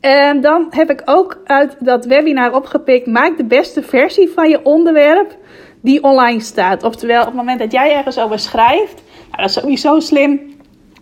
[0.00, 4.64] En dan heb ik ook uit dat webinar opgepikt: maak de beste versie van je
[4.64, 5.36] onderwerp
[5.80, 6.82] die online staat.
[6.82, 10.53] Oftewel, op het moment dat jij ergens over schrijft, nou, dat is sowieso slim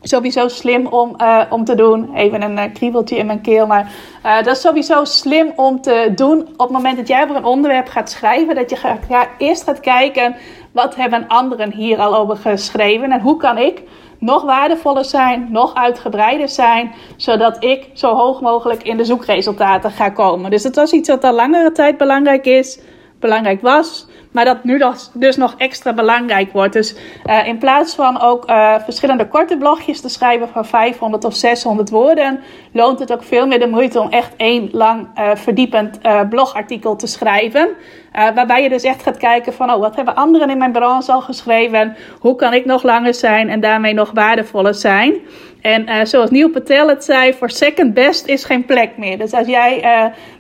[0.03, 2.15] sowieso slim om, uh, om te doen.
[2.15, 3.67] Even een uh, kriebeltje in mijn keel.
[3.67, 3.93] Maar
[4.25, 7.45] uh, dat is sowieso slim om te doen op het moment dat jij over een
[7.45, 8.55] onderwerp gaat schrijven.
[8.55, 10.37] Dat je ja, eerst gaat kijken
[10.73, 13.13] wat hebben anderen hier al over geschreven.
[13.13, 13.83] En hoe kan ik
[14.19, 16.93] nog waardevoller zijn, nog uitgebreider zijn.
[17.17, 20.51] Zodat ik zo hoog mogelijk in de zoekresultaten ga komen.
[20.51, 22.81] Dus dat was iets wat al langere tijd belangrijk is.
[23.23, 24.07] Belangrijk was.
[24.33, 24.83] Maar dat nu
[25.13, 26.73] dus nog extra belangrijk wordt.
[26.73, 26.95] Dus
[27.27, 31.91] uh, in plaats van ook uh, verschillende korte blogjes te schrijven van 500 of 600
[31.91, 32.41] woorden,
[32.73, 37.07] loont het ook veel meer de moeite om echt één lang uh, verdiepend blogartikel te
[37.07, 37.69] schrijven.
[38.13, 41.21] waarbij je dus echt gaat kijken van, oh, wat hebben anderen in mijn branche al
[41.21, 41.97] geschreven?
[42.19, 45.15] Hoe kan ik nog langer zijn en daarmee nog waardevoller zijn?
[45.61, 49.19] En zoals Neil Patel het zei, voor second best is geen plek meer.
[49.19, 49.81] Dus als jij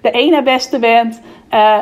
[0.01, 1.21] de ene beste bent,
[1.55, 1.79] uh,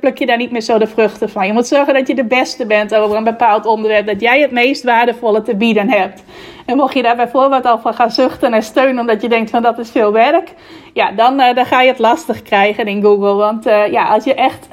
[0.00, 1.46] pluk je daar niet meer zo de vruchten van.
[1.46, 4.06] Je moet zorgen dat je de beste bent over een bepaald onderwerp.
[4.06, 6.24] Dat jij het meest waardevolle te bieden hebt.
[6.66, 9.62] En mocht je daar bijvoorbeeld al van gaan zuchten en steunen omdat je denkt van
[9.62, 10.54] dat is veel werk.
[10.92, 13.34] Ja, dan, uh, dan ga je het lastig krijgen in Google.
[13.34, 14.68] Want uh, ja, als je echt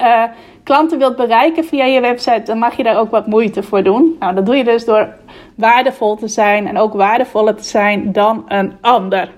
[0.64, 4.16] klanten wilt bereiken via je website, dan mag je daar ook wat moeite voor doen.
[4.20, 5.08] Nou, dat doe je dus door
[5.56, 9.30] waardevol te zijn en ook waardevoller te zijn dan een ander.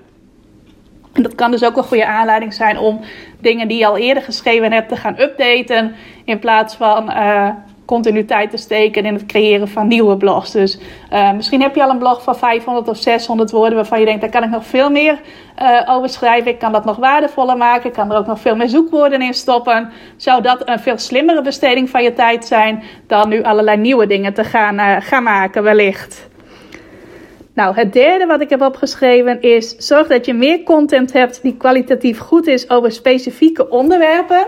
[1.12, 3.00] En dat kan dus ook een goede aanleiding zijn om
[3.40, 5.94] dingen die je al eerder geschreven hebt te gaan updaten.
[6.24, 7.48] In plaats van uh,
[7.84, 10.50] continuïteit te steken in het creëren van nieuwe blogs.
[10.50, 10.78] Dus
[11.12, 14.20] uh, misschien heb je al een blog van 500 of 600 woorden waarvan je denkt,
[14.20, 15.20] daar kan ik nog veel meer
[15.62, 16.50] uh, over schrijven.
[16.50, 17.86] Ik kan dat nog waardevoller maken.
[17.88, 19.90] Ik kan er ook nog veel meer zoekwoorden in stoppen.
[20.16, 24.34] Zou dat een veel slimmere besteding van je tijd zijn dan nu allerlei nieuwe dingen
[24.34, 26.30] te gaan, gaan maken wellicht.
[27.54, 31.56] Nou, het derde wat ik heb opgeschreven is: zorg dat je meer content hebt die
[31.56, 34.46] kwalitatief goed is over specifieke onderwerpen.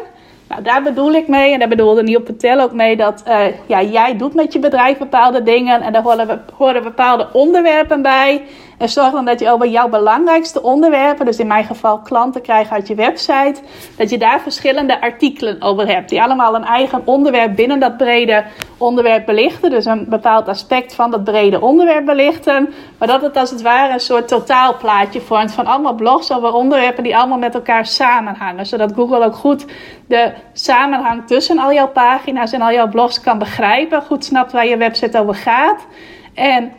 [0.49, 3.83] Nou, daar bedoel ik mee, en daar bedoelde Neil Patel ook mee, dat uh, ja,
[3.83, 8.43] jij doet met je bedrijf bepaalde dingen en daar horen, horen bepaalde onderwerpen bij.
[8.79, 12.73] En zorg dan dat je over jouw belangrijkste onderwerpen, dus in mijn geval klanten krijgen
[12.73, 13.55] uit je website,
[13.97, 16.09] dat je daar verschillende artikelen over hebt.
[16.09, 18.45] Die allemaal een eigen onderwerp binnen dat brede
[18.79, 19.71] onderwerp belichten.
[19.71, 22.75] Dus een bepaald aspect van dat brede onderwerp belichten.
[22.99, 27.03] Maar dat het als het ware een soort totaalplaatje vormt van allemaal blogs over onderwerpen
[27.03, 28.67] die allemaal met elkaar samenhangen.
[28.67, 29.67] Zodat Google ook goed
[30.07, 34.03] de samenhang tussen al jouw pagina's en al jouw blogs kan begrijpen.
[34.03, 35.87] Goed snapt waar je website over gaat.
[36.35, 36.73] En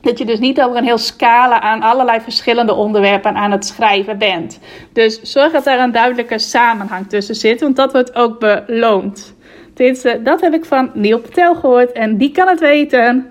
[0.00, 4.18] dat je dus niet over een heel scala aan allerlei verschillende onderwerpen aan het schrijven
[4.18, 4.60] bent.
[4.92, 9.34] Dus zorg dat daar een duidelijke samenhang tussen zit, want dat wordt ook beloond.
[9.74, 13.30] Tenminste, dat heb ik van Neil Patel gehoord en die kan het weten.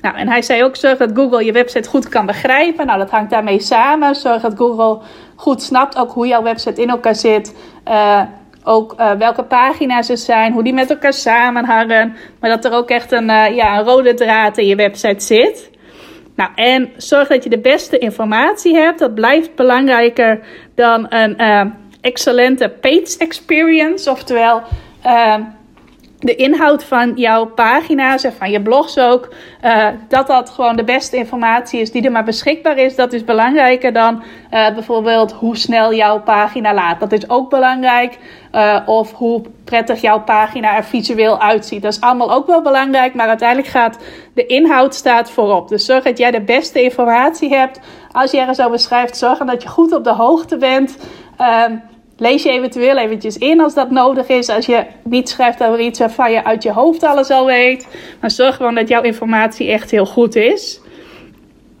[0.00, 2.86] Nou, en hij zei ook: zorg dat Google je website goed kan begrijpen.
[2.86, 4.14] Nou, dat hangt daarmee samen.
[4.14, 5.00] Zorg dat Google
[5.36, 7.56] goed snapt ook hoe jouw website in elkaar zit.
[7.88, 8.22] Uh,
[8.64, 12.16] ook uh, welke pagina's er zijn, hoe die met elkaar samenhangen.
[12.40, 15.70] Maar dat er ook echt een, uh, ja, een rode draad in je website zit.
[16.36, 18.98] Nou, en zorg dat je de beste informatie hebt.
[18.98, 20.40] Dat blijft belangrijker
[20.74, 21.64] dan een uh,
[22.00, 24.10] excellente page experience.
[24.10, 24.62] Oftewel,
[25.06, 25.34] uh,
[26.26, 29.28] de inhoud van jouw pagina's en van je blogs ook,
[29.64, 32.96] uh, dat dat gewoon de beste informatie is die er maar beschikbaar is.
[32.96, 37.00] Dat is belangrijker dan uh, bijvoorbeeld hoe snel jouw pagina laat.
[37.00, 38.18] Dat is ook belangrijk.
[38.52, 41.82] Uh, of hoe prettig jouw pagina er visueel uitziet.
[41.82, 43.98] Dat is allemaal ook wel belangrijk, maar uiteindelijk gaat
[44.34, 45.68] de inhoud staat voorop.
[45.68, 47.80] Dus zorg dat jij de beste informatie hebt.
[48.12, 50.98] Als je ergens over schrijft, zorg dat je goed op de hoogte bent.
[51.36, 51.76] Ehm,
[52.18, 54.48] Lees je eventueel eventjes in als dat nodig is.
[54.48, 57.88] Als je niet schrijft over iets waarvan je uit je hoofd alles al weet.
[58.20, 60.80] Maar zorg gewoon dat jouw informatie echt heel goed is.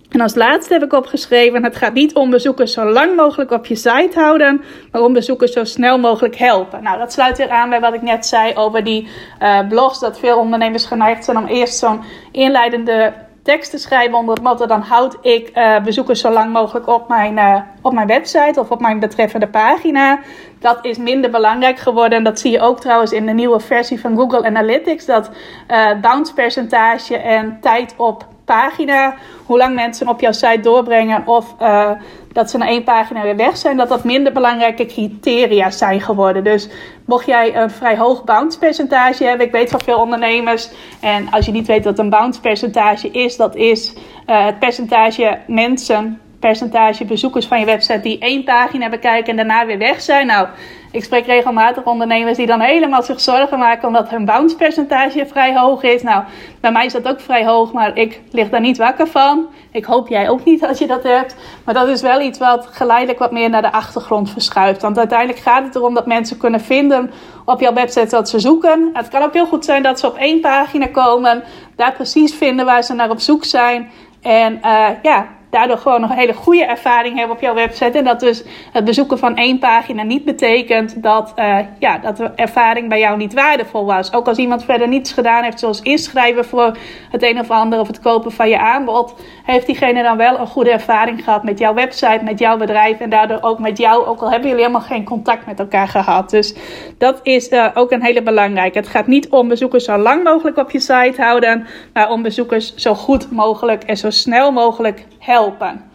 [0.08, 3.66] En als laatste heb ik opgeschreven: het gaat niet om bezoekers zo lang mogelijk op
[3.66, 6.82] je site houden, maar om bezoekers zo snel mogelijk helpen.
[6.82, 9.08] Nou, dat sluit weer aan bij wat ik net zei over die
[9.42, 10.00] uh, blogs.
[10.00, 13.12] Dat veel ondernemers geneigd zijn om eerst zo'n inleidende
[13.46, 17.36] teksten schrijven onder het motto: dan houd ik uh, bezoekers zo lang mogelijk op mijn,
[17.36, 20.18] uh, op mijn website of op mijn betreffende pagina.
[20.58, 22.18] Dat is minder belangrijk geworden.
[22.18, 25.04] En dat zie je ook trouwens in de nieuwe versie van Google Analytics.
[25.04, 25.30] Dat
[25.70, 29.14] uh, bounce percentage en tijd op pagina,
[29.46, 31.90] hoe lang mensen op jouw site doorbrengen of uh,
[32.32, 36.44] dat ze naar één pagina weer weg zijn, dat dat minder belangrijke criteria zijn geworden.
[36.44, 36.68] Dus
[37.04, 41.46] mocht jij een vrij hoog bounce percentage hebben, ik weet van veel ondernemers, en als
[41.46, 43.92] je niet weet wat een bounce percentage is, dat is
[44.26, 49.66] uh, het percentage mensen percentage bezoekers van je website die één pagina bekijken en daarna
[49.66, 50.26] weer weg zijn.
[50.26, 50.48] Nou,
[50.90, 55.56] ik spreek regelmatig ondernemers die dan helemaal zich zorgen maken omdat hun bounce percentage vrij
[55.56, 56.02] hoog is.
[56.02, 56.24] Nou,
[56.60, 59.46] bij mij is dat ook vrij hoog, maar ik lig daar niet wakker van.
[59.70, 61.36] Ik hoop jij ook niet als je dat hebt.
[61.64, 64.82] Maar dat is wel iets wat geleidelijk wat meer naar de achtergrond verschuift.
[64.82, 67.10] Want uiteindelijk gaat het erom dat mensen kunnen vinden
[67.44, 68.90] op jouw website wat ze zoeken.
[68.92, 71.42] Het kan ook heel goed zijn dat ze op één pagina komen,
[71.76, 73.90] daar precies vinden waar ze naar op zoek zijn.
[74.22, 77.98] En uh, ja, daardoor gewoon nog een hele goede ervaring hebben op jouw website.
[77.98, 82.30] En dat dus het bezoeken van één pagina niet betekent dat, uh, ja, dat de
[82.34, 84.12] ervaring bij jou niet waardevol was.
[84.12, 86.76] Ook als iemand verder niets gedaan heeft, zoals inschrijven voor
[87.10, 89.14] het een of ander of het kopen van je aanbod,
[89.44, 93.10] heeft diegene dan wel een goede ervaring gehad met jouw website, met jouw bedrijf en
[93.10, 94.06] daardoor ook met jou.
[94.06, 96.30] Ook al hebben jullie helemaal geen contact met elkaar gehad.
[96.30, 96.54] Dus
[96.98, 98.78] dat is uh, ook een hele belangrijke.
[98.78, 102.74] Het gaat niet om bezoekers zo lang mogelijk op je site houden, maar om bezoekers
[102.74, 105.90] zo goed mogelijk en zo snel mogelijk helpen.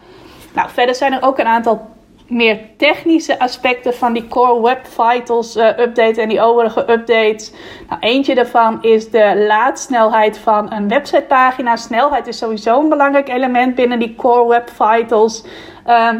[0.54, 1.90] Nou, verder zijn er ook een aantal
[2.28, 7.52] meer technische aspecten van die Core Web Vitals uh, update en die overige updates.
[7.88, 11.76] Nou, eentje daarvan is de laadsnelheid van een websitepagina.
[11.76, 15.44] Snelheid is sowieso een belangrijk element binnen die Core Web Vitals.
[15.86, 16.10] Uh,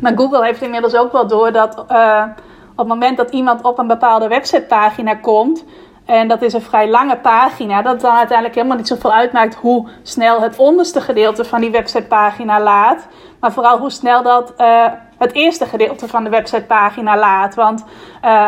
[0.00, 2.24] maar Google heeft inmiddels ook wel door dat uh,
[2.70, 5.64] op het moment dat iemand op een bepaalde websitepagina komt,
[6.06, 7.82] en dat is een vrij lange pagina.
[7.82, 12.60] Dat dan uiteindelijk helemaal niet zoveel uitmaakt hoe snel het onderste gedeelte van die websitepagina
[12.60, 13.06] laat.
[13.40, 14.86] Maar vooral hoe snel dat uh,
[15.18, 17.54] het eerste gedeelte van de websitepagina laat.
[17.54, 17.84] Want
[18.24, 18.46] uh,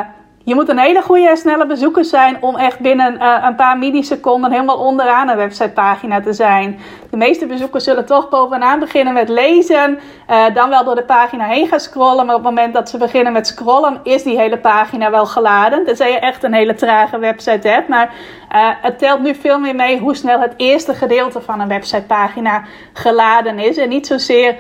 [0.49, 4.51] je moet een hele goede snelle bezoeker zijn om echt binnen uh, een paar milliseconden
[4.51, 6.81] helemaal onderaan een websitepagina te zijn.
[7.11, 9.99] De meeste bezoekers zullen toch bovenaan beginnen met lezen,
[10.31, 12.27] uh, dan wel door de pagina heen gaan scrollen.
[12.27, 15.85] Maar op het moment dat ze beginnen met scrollen, is die hele pagina wel geladen.
[15.85, 17.89] Tenzij je echt een hele trage website hebt.
[17.89, 18.15] Maar
[18.53, 22.63] uh, het telt nu veel meer mee hoe snel het eerste gedeelte van een websitepagina
[22.93, 23.77] geladen is.
[23.77, 24.57] En niet zozeer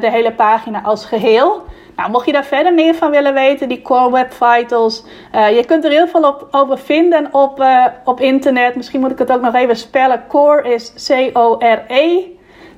[0.00, 1.62] de hele pagina als geheel.
[1.96, 5.04] Nou, mocht je daar verder meer van willen weten, die Core Web Vitals.
[5.34, 8.76] Uh, je kunt er heel veel op, over vinden op, uh, op internet.
[8.76, 10.24] Misschien moet ik het ook nog even spellen.
[10.28, 12.22] Core is C-O-R-E.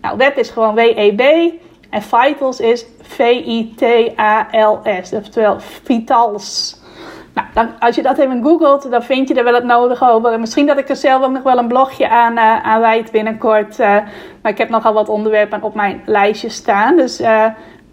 [0.00, 1.52] Nou, web is gewoon W-E-B.
[1.90, 4.22] En Vitals is V-I-T-A-L-S.
[5.12, 6.80] Oftewel Vitals.
[7.34, 10.32] Nou, dan, als je dat even googelt, dan vind je er wel het nodige over.
[10.32, 13.10] En misschien dat ik er zelf ook nog wel een blogje aan, uh, aan wijd
[13.10, 13.78] binnenkort.
[13.78, 14.06] maar
[14.52, 16.96] ik heb nogal wat onderwerpen op mijn lijstje staan.
[16.96, 17.22] Dus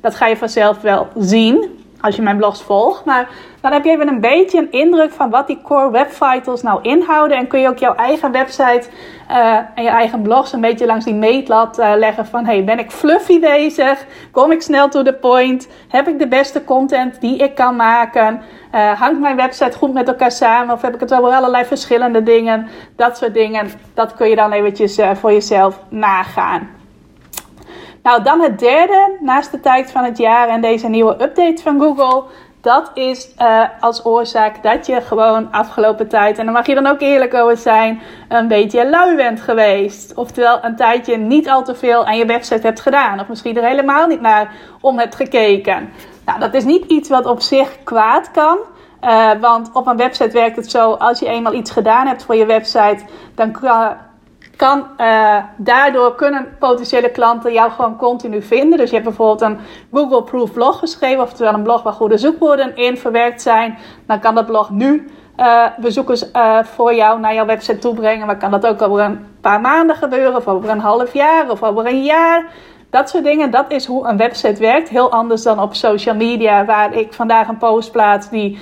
[0.04, 3.06] dat ga je vanzelf wel zien als je mijn blogs volgt.
[3.06, 3.30] Maar
[3.62, 6.82] dan heb je even een beetje een indruk van wat die core web vitals nou
[6.82, 7.38] inhouden.
[7.38, 8.84] En kun je ook jouw eigen website
[9.32, 12.46] uh, en je eigen blogs een beetje langs die meetlat uh, leggen van...
[12.46, 14.06] Hey, ben ik fluffy bezig?
[14.32, 15.68] Kom ik snel to the point?
[15.88, 18.42] Heb ik de beste content die ik kan maken?
[18.76, 20.76] Uh, hangt mijn website goed met elkaar samen?
[20.76, 22.68] Of heb ik het over allerlei verschillende dingen?
[22.96, 26.83] Dat soort dingen, dat kun je dan eventjes voor jezelf nagaan.
[28.04, 31.80] Nou, dan het derde, naast de tijd van het jaar en deze nieuwe update van
[31.80, 32.24] Google.
[32.62, 36.88] Dat is uh, als oorzaak dat je gewoon afgelopen tijd, en daar mag je dan
[36.88, 40.14] ook eerlijk over zijn, een beetje lui bent geweest.
[40.16, 43.20] Oftewel een tijdje niet al te veel aan je website hebt gedaan.
[43.20, 45.90] Of misschien er helemaal niet naar om hebt gekeken.
[46.26, 48.58] Nou, dat is niet iets wat op zich kwaad kan.
[49.02, 52.36] Uh, want op een website werkt het zo, als je eenmaal iets gedaan hebt voor
[52.36, 53.04] je website,
[53.36, 53.96] dan kan
[54.56, 58.78] kan, uh, daardoor kunnen potentiële klanten jou gewoon continu vinden.
[58.78, 59.58] Dus je hebt bijvoorbeeld een
[59.94, 63.78] Google-proof blog geschreven, oftewel een blog waar goede zoekwoorden in verwerkt zijn.
[64.08, 68.26] Dan kan dat blog nu uh, bezoekers uh, voor jou naar jouw website toebrengen.
[68.26, 71.64] Maar kan dat ook over een paar maanden gebeuren, of over een half jaar, of
[71.64, 72.46] over een jaar.
[72.90, 74.90] Dat soort dingen, dat is hoe een website werkt.
[74.90, 78.60] Heel anders dan op social media, waar ik vandaag een post plaats die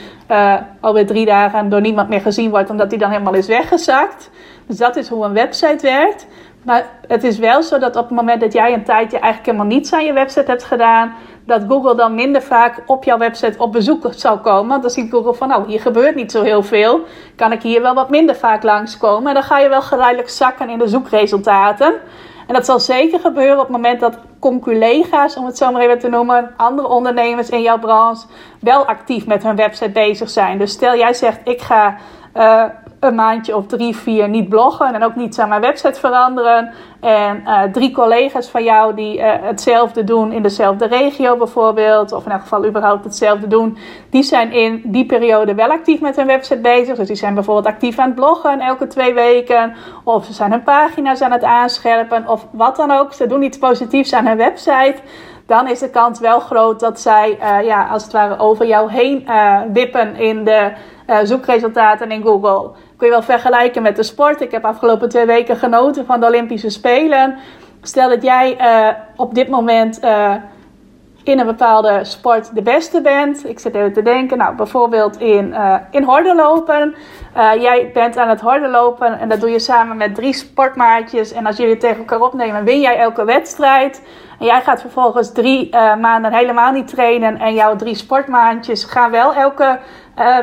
[0.82, 4.30] alweer drie dagen door niemand meer gezien wordt, omdat die dan helemaal is weggezakt.
[4.72, 6.28] Dus dat is hoe een website werkt.
[6.64, 9.76] Maar het is wel zo dat op het moment dat jij een tijdje eigenlijk helemaal
[9.76, 11.14] niets aan je website hebt gedaan,
[11.46, 14.68] dat Google dan minder vaak op jouw website op bezoek zal komen.
[14.68, 17.00] Want dan ziet Google van, nou, hier gebeurt niet zo heel veel.
[17.36, 19.28] Kan ik hier wel wat minder vaak langskomen?
[19.28, 21.94] En dan ga je wel geleidelijk zakken in de zoekresultaten.
[22.48, 26.00] En dat zal zeker gebeuren op het moment dat conculega's, om het zo maar even
[26.00, 28.28] te noemen, andere ondernemers in jouw branche,
[28.60, 30.58] wel actief met hun website bezig zijn.
[30.58, 31.96] Dus stel jij zegt, ik ga
[32.36, 32.64] uh,
[33.02, 36.74] een maandje of drie, vier niet bloggen en ook niets aan mijn website veranderen.
[37.00, 42.26] En uh, drie collega's van jou die uh, hetzelfde doen in dezelfde regio bijvoorbeeld, of
[42.26, 43.78] in elk geval überhaupt hetzelfde doen,
[44.10, 46.98] die zijn in die periode wel actief met hun website bezig.
[46.98, 50.64] Dus die zijn bijvoorbeeld actief aan het bloggen elke twee weken, of ze zijn hun
[50.64, 53.14] pagina's aan het aanscherpen, of wat dan ook.
[53.14, 54.96] Ze doen iets positiefs aan hun website.
[55.46, 58.92] Dan is de kans wel groot dat zij, uh, ja, als het ware over jou
[58.92, 59.28] heen
[59.74, 60.72] wippen in de
[61.24, 64.42] zoekresultaten in Google kun je wel vergelijken met de sport.
[64.42, 67.38] Ik heb afgelopen twee weken genoten van de Olympische Spelen.
[67.82, 70.34] Stel dat jij uh, op dit moment uh,
[71.24, 73.50] in een bepaalde sport de beste bent.
[73.50, 76.96] Ik zit even te denken, nou bijvoorbeeld in, uh, in hordenlopen.
[77.60, 81.32] jij bent aan het hordenlopen en dat doe je samen met drie sportmaatjes.
[81.32, 84.04] En als jullie tegen elkaar opnemen, win jij elke wedstrijd.
[84.40, 87.40] En jij gaat vervolgens drie maanden helemaal niet trainen.
[87.40, 89.80] En jouw drie sportmaatjes gaan wel elke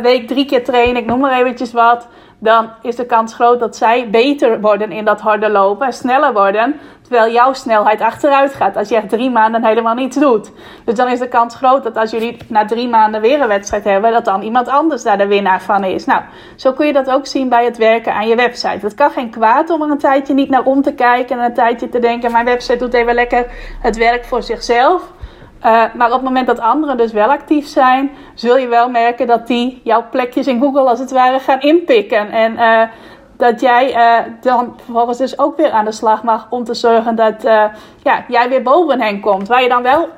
[0.02, 0.96] week drie keer trainen.
[0.96, 5.04] Ik noem maar eventjes wat dan is de kans groot dat zij beter worden in
[5.04, 9.30] dat harde lopen en sneller worden, terwijl jouw snelheid achteruit gaat als je echt drie
[9.30, 10.52] maanden helemaal niets doet.
[10.84, 13.84] Dus dan is de kans groot dat als jullie na drie maanden weer een wedstrijd
[13.84, 16.04] hebben, dat dan iemand anders daar de winnaar van is.
[16.04, 16.22] Nou,
[16.56, 18.78] zo kun je dat ook zien bij het werken aan je website.
[18.86, 21.54] Het kan geen kwaad om er een tijdje niet naar om te kijken en een
[21.54, 23.46] tijdje te denken, mijn website doet even lekker
[23.82, 25.16] het werk voor zichzelf.
[25.64, 29.26] Uh, maar op het moment dat anderen dus wel actief zijn, zul je wel merken
[29.26, 32.30] dat die jouw plekjes in Google als het ware gaan inpikken.
[32.30, 32.82] En uh,
[33.36, 37.14] dat jij uh, dan vervolgens dus ook weer aan de slag mag om te zorgen
[37.14, 37.42] dat
[38.02, 39.48] ja, jij weer boven hen komt.
[39.48, 40.08] Waar je dan wel,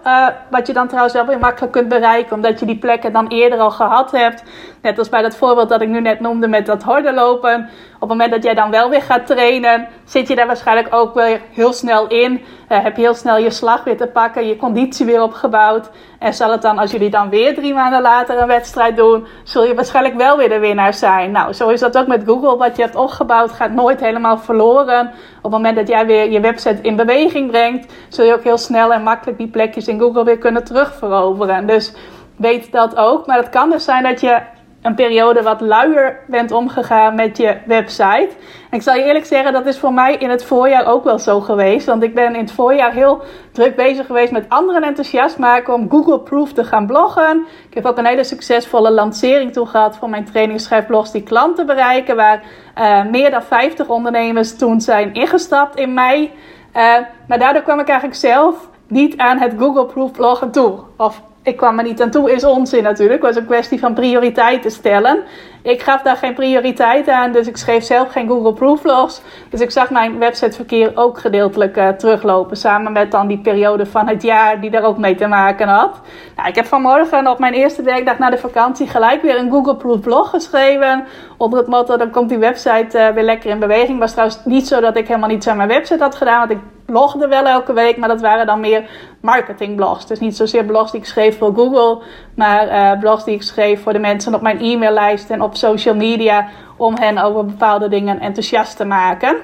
[0.51, 3.59] wat je dan trouwens wel weer makkelijk kunt bereiken, omdat je die plekken dan eerder
[3.59, 4.45] al gehad hebt.
[4.83, 7.69] Net als bij dat voorbeeld dat ik nu net noemde met dat lopen.
[7.95, 11.15] Op het moment dat jij dan wel weer gaat trainen, zit je daar waarschijnlijk ook
[11.15, 12.33] weer heel snel in.
[12.33, 15.91] Uh, heb je heel snel je slag weer te pakken, je conditie weer opgebouwd.
[16.19, 19.65] En zal het dan, als jullie dan weer drie maanden later een wedstrijd doen, zul
[19.65, 21.31] je waarschijnlijk wel weer de winnaar zijn.
[21.31, 22.57] Nou, zo is dat ook met Google.
[22.57, 25.07] Wat je hebt opgebouwd gaat nooit helemaal verloren.
[25.37, 28.59] Op het moment dat jij weer je website in beweging brengt, zul je ook heel
[28.59, 31.67] snel en makkelijk die plekjes in Google weer kunnen terugveroveren.
[31.67, 31.95] Dus
[32.37, 33.27] weet dat ook.
[33.27, 34.41] Maar het kan dus zijn dat je
[34.83, 38.29] een periode wat luier bent omgegaan met je website.
[38.71, 41.19] En ik zal je eerlijk zeggen, dat is voor mij in het voorjaar ook wel
[41.19, 41.87] zo geweest.
[41.87, 43.23] Want ik ben in het voorjaar heel
[43.53, 47.47] druk bezig geweest met anderen enthousiast maken om Google Proof te gaan bloggen.
[47.69, 52.17] Ik heb ook een hele succesvolle lancering toe gehad voor mijn trainingsschrijfblogs die klanten bereiken.
[52.17, 52.43] Waar
[52.79, 56.33] uh, meer dan 50 ondernemers toen zijn ingestapt in mei.
[56.77, 56.97] Uh,
[57.29, 60.79] maar daardoor kwam ik eigenlijk zelf niet aan het Google Proof bloggen toe.
[60.97, 63.23] Of ik kwam er niet aan toe, is onzin natuurlijk.
[63.23, 65.23] Het was een kwestie van prioriteiten stellen.
[65.63, 69.23] Ik gaf daar geen prioriteit aan, dus ik schreef zelf geen Google Proof logs.
[69.51, 72.57] Dus ik zag mijn websiteverkeer ook gedeeltelijk uh, teruglopen.
[72.57, 76.01] Samen met dan die periode van het jaar die daar ook mee te maken had.
[76.37, 79.77] Nou, ik heb vanmorgen op mijn eerste werkdag na de vakantie gelijk weer een Google
[79.77, 81.05] Proof blog geschreven.
[81.37, 83.99] Onder het motto, dan komt die website uh, weer lekker in beweging.
[83.99, 86.39] Was trouwens niet zo dat ik helemaal niets aan mijn website had gedaan.
[86.39, 86.59] Want ik
[86.91, 90.07] blogde wel elke week, maar dat waren dan meer marketingblogs.
[90.07, 92.03] Dus niet zozeer blogs die ik schreef voor Google,
[92.35, 95.95] maar uh, blogs die ik schreef voor de mensen op mijn e-maillijst en op social
[95.95, 99.37] media om hen over bepaalde dingen enthousiast te maken.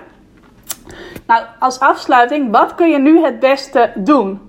[1.27, 4.41] Nou, als afsluiting, wat kun je nu het beste doen?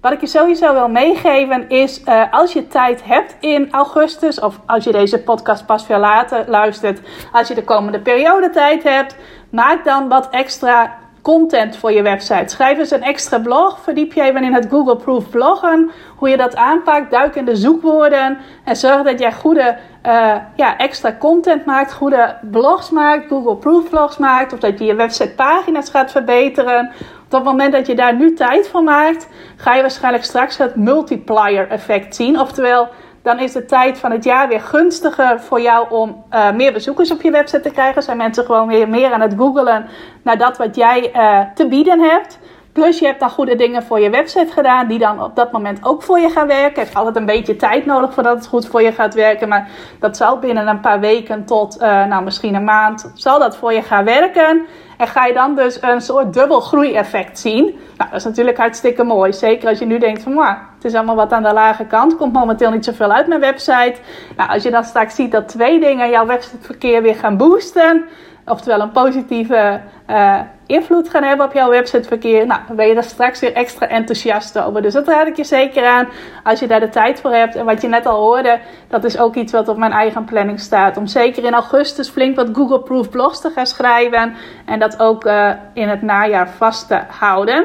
[0.00, 4.60] Wat ik je sowieso wil meegeven is, uh, als je tijd hebt in augustus, of
[4.66, 7.00] als je deze podcast pas veel later luistert,
[7.32, 9.16] als je de komende periode tijd hebt,
[9.50, 12.44] maak dan wat extra content voor je website.
[12.46, 13.80] Schrijf eens een extra blog.
[13.82, 15.90] Verdiep je even in het Google Proof bloggen.
[16.16, 17.10] Hoe je dat aanpakt.
[17.10, 18.38] Duik in de zoekwoorden.
[18.64, 21.92] En zorg dat jij goede uh, ja, extra content maakt.
[21.92, 23.28] Goede blogs maakt.
[23.28, 24.52] Google Proof blogs maakt.
[24.52, 26.92] Of dat je je websitepagina's gaat verbeteren.
[27.24, 29.28] Op het moment dat je daar nu tijd voor maakt.
[29.56, 32.40] Ga je waarschijnlijk straks het multiplier effect zien.
[32.40, 32.88] Oftewel
[33.24, 37.10] dan is de tijd van het jaar weer gunstiger voor jou om uh, meer bezoekers
[37.10, 38.02] op je website te krijgen.
[38.02, 39.86] Zijn mensen gewoon weer meer aan het googelen
[40.22, 42.38] naar dat wat jij uh, te bieden hebt.
[42.72, 45.78] Plus je hebt dan goede dingen voor je website gedaan, die dan op dat moment
[45.82, 46.68] ook voor je gaan werken.
[46.68, 49.48] Het heeft altijd een beetje tijd nodig voordat het goed voor je gaat werken.
[49.48, 49.68] Maar
[50.00, 53.72] dat zal binnen een paar weken tot uh, nou, misschien een maand, zal dat voor
[53.72, 54.66] je gaan werken.
[54.96, 57.64] En ga je dan dus een soort dubbel groeieffect zien.
[57.96, 59.32] Nou, dat is natuurlijk hartstikke mooi.
[59.32, 62.16] Zeker als je nu denkt van, maar het is allemaal wat aan de lage kant.
[62.16, 63.94] Komt momenteel niet zoveel uit mijn website.
[64.36, 68.04] Nou, als je dan straks ziet dat twee dingen jouw websiteverkeer weer gaan boosten
[68.46, 69.80] oftewel een positieve
[70.10, 73.88] uh, invloed gaan hebben op jouw websiteverkeer, nou, dan ben je er straks weer extra
[73.88, 74.82] enthousiast over.
[74.82, 76.08] Dus dat raad ik je zeker aan
[76.42, 77.56] als je daar de tijd voor hebt.
[77.56, 80.60] En wat je net al hoorde, dat is ook iets wat op mijn eigen planning
[80.60, 80.96] staat.
[80.96, 84.34] Om zeker in augustus flink wat Google Proof blogs te gaan schrijven
[84.66, 87.64] en dat ook uh, in het najaar vast te houden.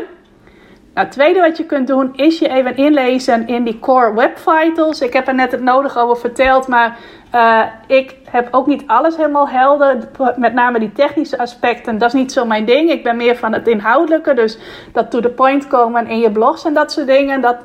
[1.00, 4.38] Nou, het tweede wat je kunt doen is je even inlezen in die Core Web
[4.38, 5.02] Vitals.
[5.02, 6.98] Ik heb er net het nodige over verteld, maar
[7.36, 9.98] uh, ik heb ook niet alles helemaal helder.
[10.36, 12.92] Met name die technische aspecten, dat is niet zo mijn ding.
[12.92, 14.34] Ik ben meer van het inhoudelijke.
[14.34, 14.58] Dus
[14.92, 17.42] dat to the point komen in je blogs en dat soort dingen.
[17.42, 17.58] Dat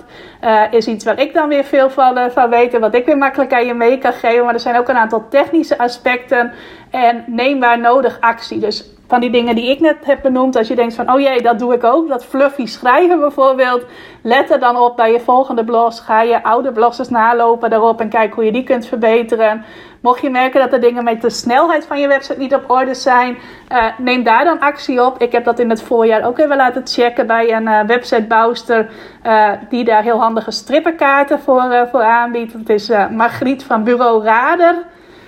[0.44, 2.74] uh, is iets waar ik dan weer veel van, uh, weet.
[2.74, 4.44] En wat ik weer makkelijk aan je mee kan geven.
[4.44, 6.52] Maar er zijn ook een aantal technische aspecten.
[6.90, 8.58] En neem waar nodig actie.
[8.58, 10.56] Dus van die dingen die ik net heb benoemd.
[10.56, 12.08] Als je denkt van, oh jee, dat doe ik ook.
[12.08, 13.84] Dat fluffy schrijven bijvoorbeeld.
[14.22, 16.00] Let er dan op bij je volgende blogs.
[16.00, 19.64] Ga je oude blogs nalopen daarop en kijk hoe je die kunt verbeteren.
[20.00, 22.94] Mocht je merken dat er dingen met de snelheid van je website niet op orde
[22.94, 23.38] zijn,
[23.72, 25.22] uh, neem daar dan actie op.
[25.22, 28.90] Ik heb dat in het voorjaar ook even laten checken bij een uh, websitebouwster
[29.26, 32.52] uh, die daar heel handige strippenkaarten voor, voor aanbiedt.
[32.52, 34.74] Het is Margriet van Bureau Rader.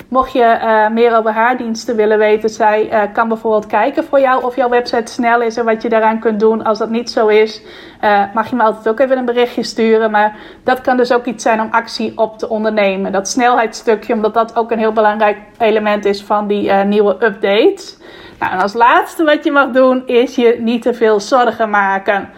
[0.09, 4.21] Mocht je uh, meer over haar diensten willen weten, zij uh, kan bijvoorbeeld kijken voor
[4.21, 6.65] jou of jouw website snel is en wat je daaraan kunt doen.
[6.65, 7.63] Als dat niet zo is,
[8.05, 10.11] uh, mag je me altijd ook even een berichtje sturen.
[10.11, 13.13] Maar dat kan dus ook iets zijn om actie op te ondernemen.
[13.13, 17.99] Dat snelheidsstukje, omdat dat ook een heel belangrijk element is van die nieuwe updates.
[18.39, 22.29] Nou, en als laatste wat je mag doen, is je niet te veel zorgen maken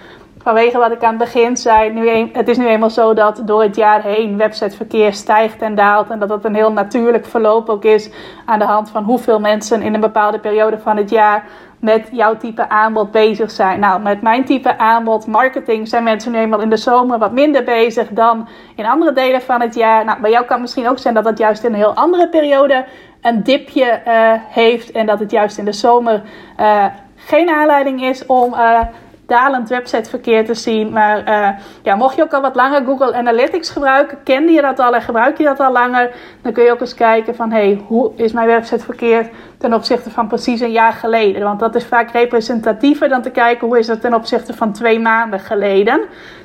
[0.48, 3.62] vanwege wat ik aan het begin zei, nu het is nu eenmaal zo dat door
[3.62, 6.10] het jaar heen websiteverkeer stijgt en daalt.
[6.10, 8.10] En dat dat een heel natuurlijk verloop ook is
[8.44, 11.44] aan de hand van hoeveel mensen in een bepaalde periode van het jaar
[11.80, 13.80] met jouw type aanbod bezig zijn.
[13.80, 17.64] Nou, met mijn type aanbod, marketing, zijn mensen nu eenmaal in de zomer wat minder
[17.64, 20.04] bezig dan in andere delen van het jaar.
[20.04, 22.84] Nou, bij jou kan misschien ook zijn dat het juist in een heel andere periode
[23.22, 24.90] een dipje uh, heeft.
[24.90, 26.22] En dat het juist in de zomer
[26.60, 26.84] uh,
[27.16, 28.52] geen aanleiding is om.
[28.54, 28.80] Uh,
[29.28, 30.92] dalend websiteverkeer te zien.
[30.92, 31.48] Maar uh,
[31.82, 35.02] ja, mocht je ook al wat langer Google Analytics gebruiken, kende je dat al en
[35.02, 36.10] gebruik je dat al langer,
[36.42, 40.28] dan kun je ook eens kijken van hey, hoe is mijn websiteverkeer ten opzichte van
[40.28, 41.42] precies een jaar geleden?
[41.42, 45.00] Want dat is vaak representatiever dan te kijken hoe is het ten opzichte van twee
[45.00, 46.00] maanden geleden.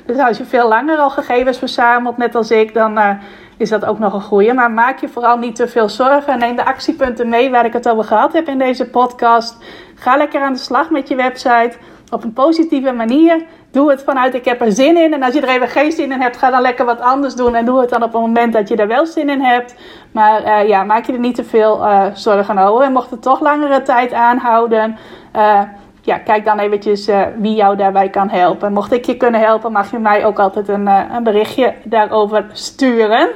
[0.06, 3.10] Dus als je veel langer al gegevens verzamelt, net als ik, dan uh,
[3.56, 4.52] is dat ook nog een goede.
[4.52, 7.72] Maar maak je vooral niet te veel zorgen en neem de actiepunten mee waar ik
[7.72, 9.64] het over gehad heb in deze podcast.
[9.94, 11.72] Ga lekker aan de slag met je website
[12.14, 13.44] op een positieve manier.
[13.70, 15.12] Doe het vanuit ik heb er zin in.
[15.12, 17.54] En als je er even geen zin in hebt, ga dan lekker wat anders doen.
[17.54, 19.74] En doe het dan op het moment dat je er wel zin in hebt.
[20.12, 22.84] Maar uh, ja, maak je er niet te veel uh, zorgen over.
[22.84, 24.98] En mocht het toch langere tijd aanhouden...
[25.36, 25.60] Uh,
[26.00, 27.08] ja, kijk dan eventjes
[27.38, 28.72] wie jou daarbij kan helpen.
[28.72, 33.28] Mocht ik je kunnen helpen, mag je mij ook altijd een, een berichtje daarover sturen.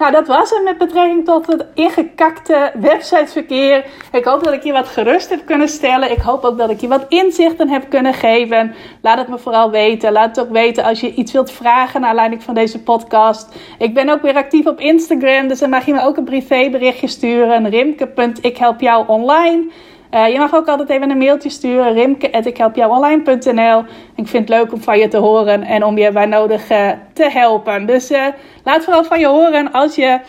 [0.00, 3.84] Nou, dat was het met betrekking tot het ingekakte websiteverkeer.
[4.12, 6.10] Ik hoop dat ik je wat gerust heb kunnen stellen.
[6.10, 8.74] Ik hoop ook dat ik je wat inzichten heb kunnen geven.
[9.02, 10.12] Laat het me vooral weten.
[10.12, 13.54] Laat het ook weten als je iets wilt vragen naar aanleiding van deze podcast.
[13.78, 17.06] Ik ben ook weer actief op Instagram, dus dan mag je me ook een privéberichtje
[17.06, 17.68] sturen.
[17.68, 19.70] Rimke.ikhelpjouonline.
[20.14, 23.84] Uh, je mag ook altijd even een mailtje sturen, rimke.ikhelpjouonline.nl.
[24.16, 26.90] Ik vind het leuk om van je te horen en om je bij nodig uh,
[27.12, 27.86] te helpen.
[27.86, 28.26] Dus uh,
[28.64, 30.20] laat vooral van je horen als je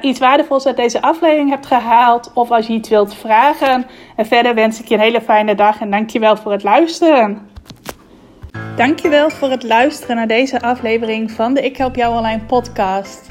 [0.00, 3.86] iets waardevols uit deze aflevering hebt gehaald of als je iets wilt vragen.
[4.16, 7.50] En verder wens ik je een hele fijne dag en dankjewel voor het luisteren.
[8.76, 13.30] Dankjewel voor het luisteren naar deze aflevering van de Ik Help Jou Online podcast.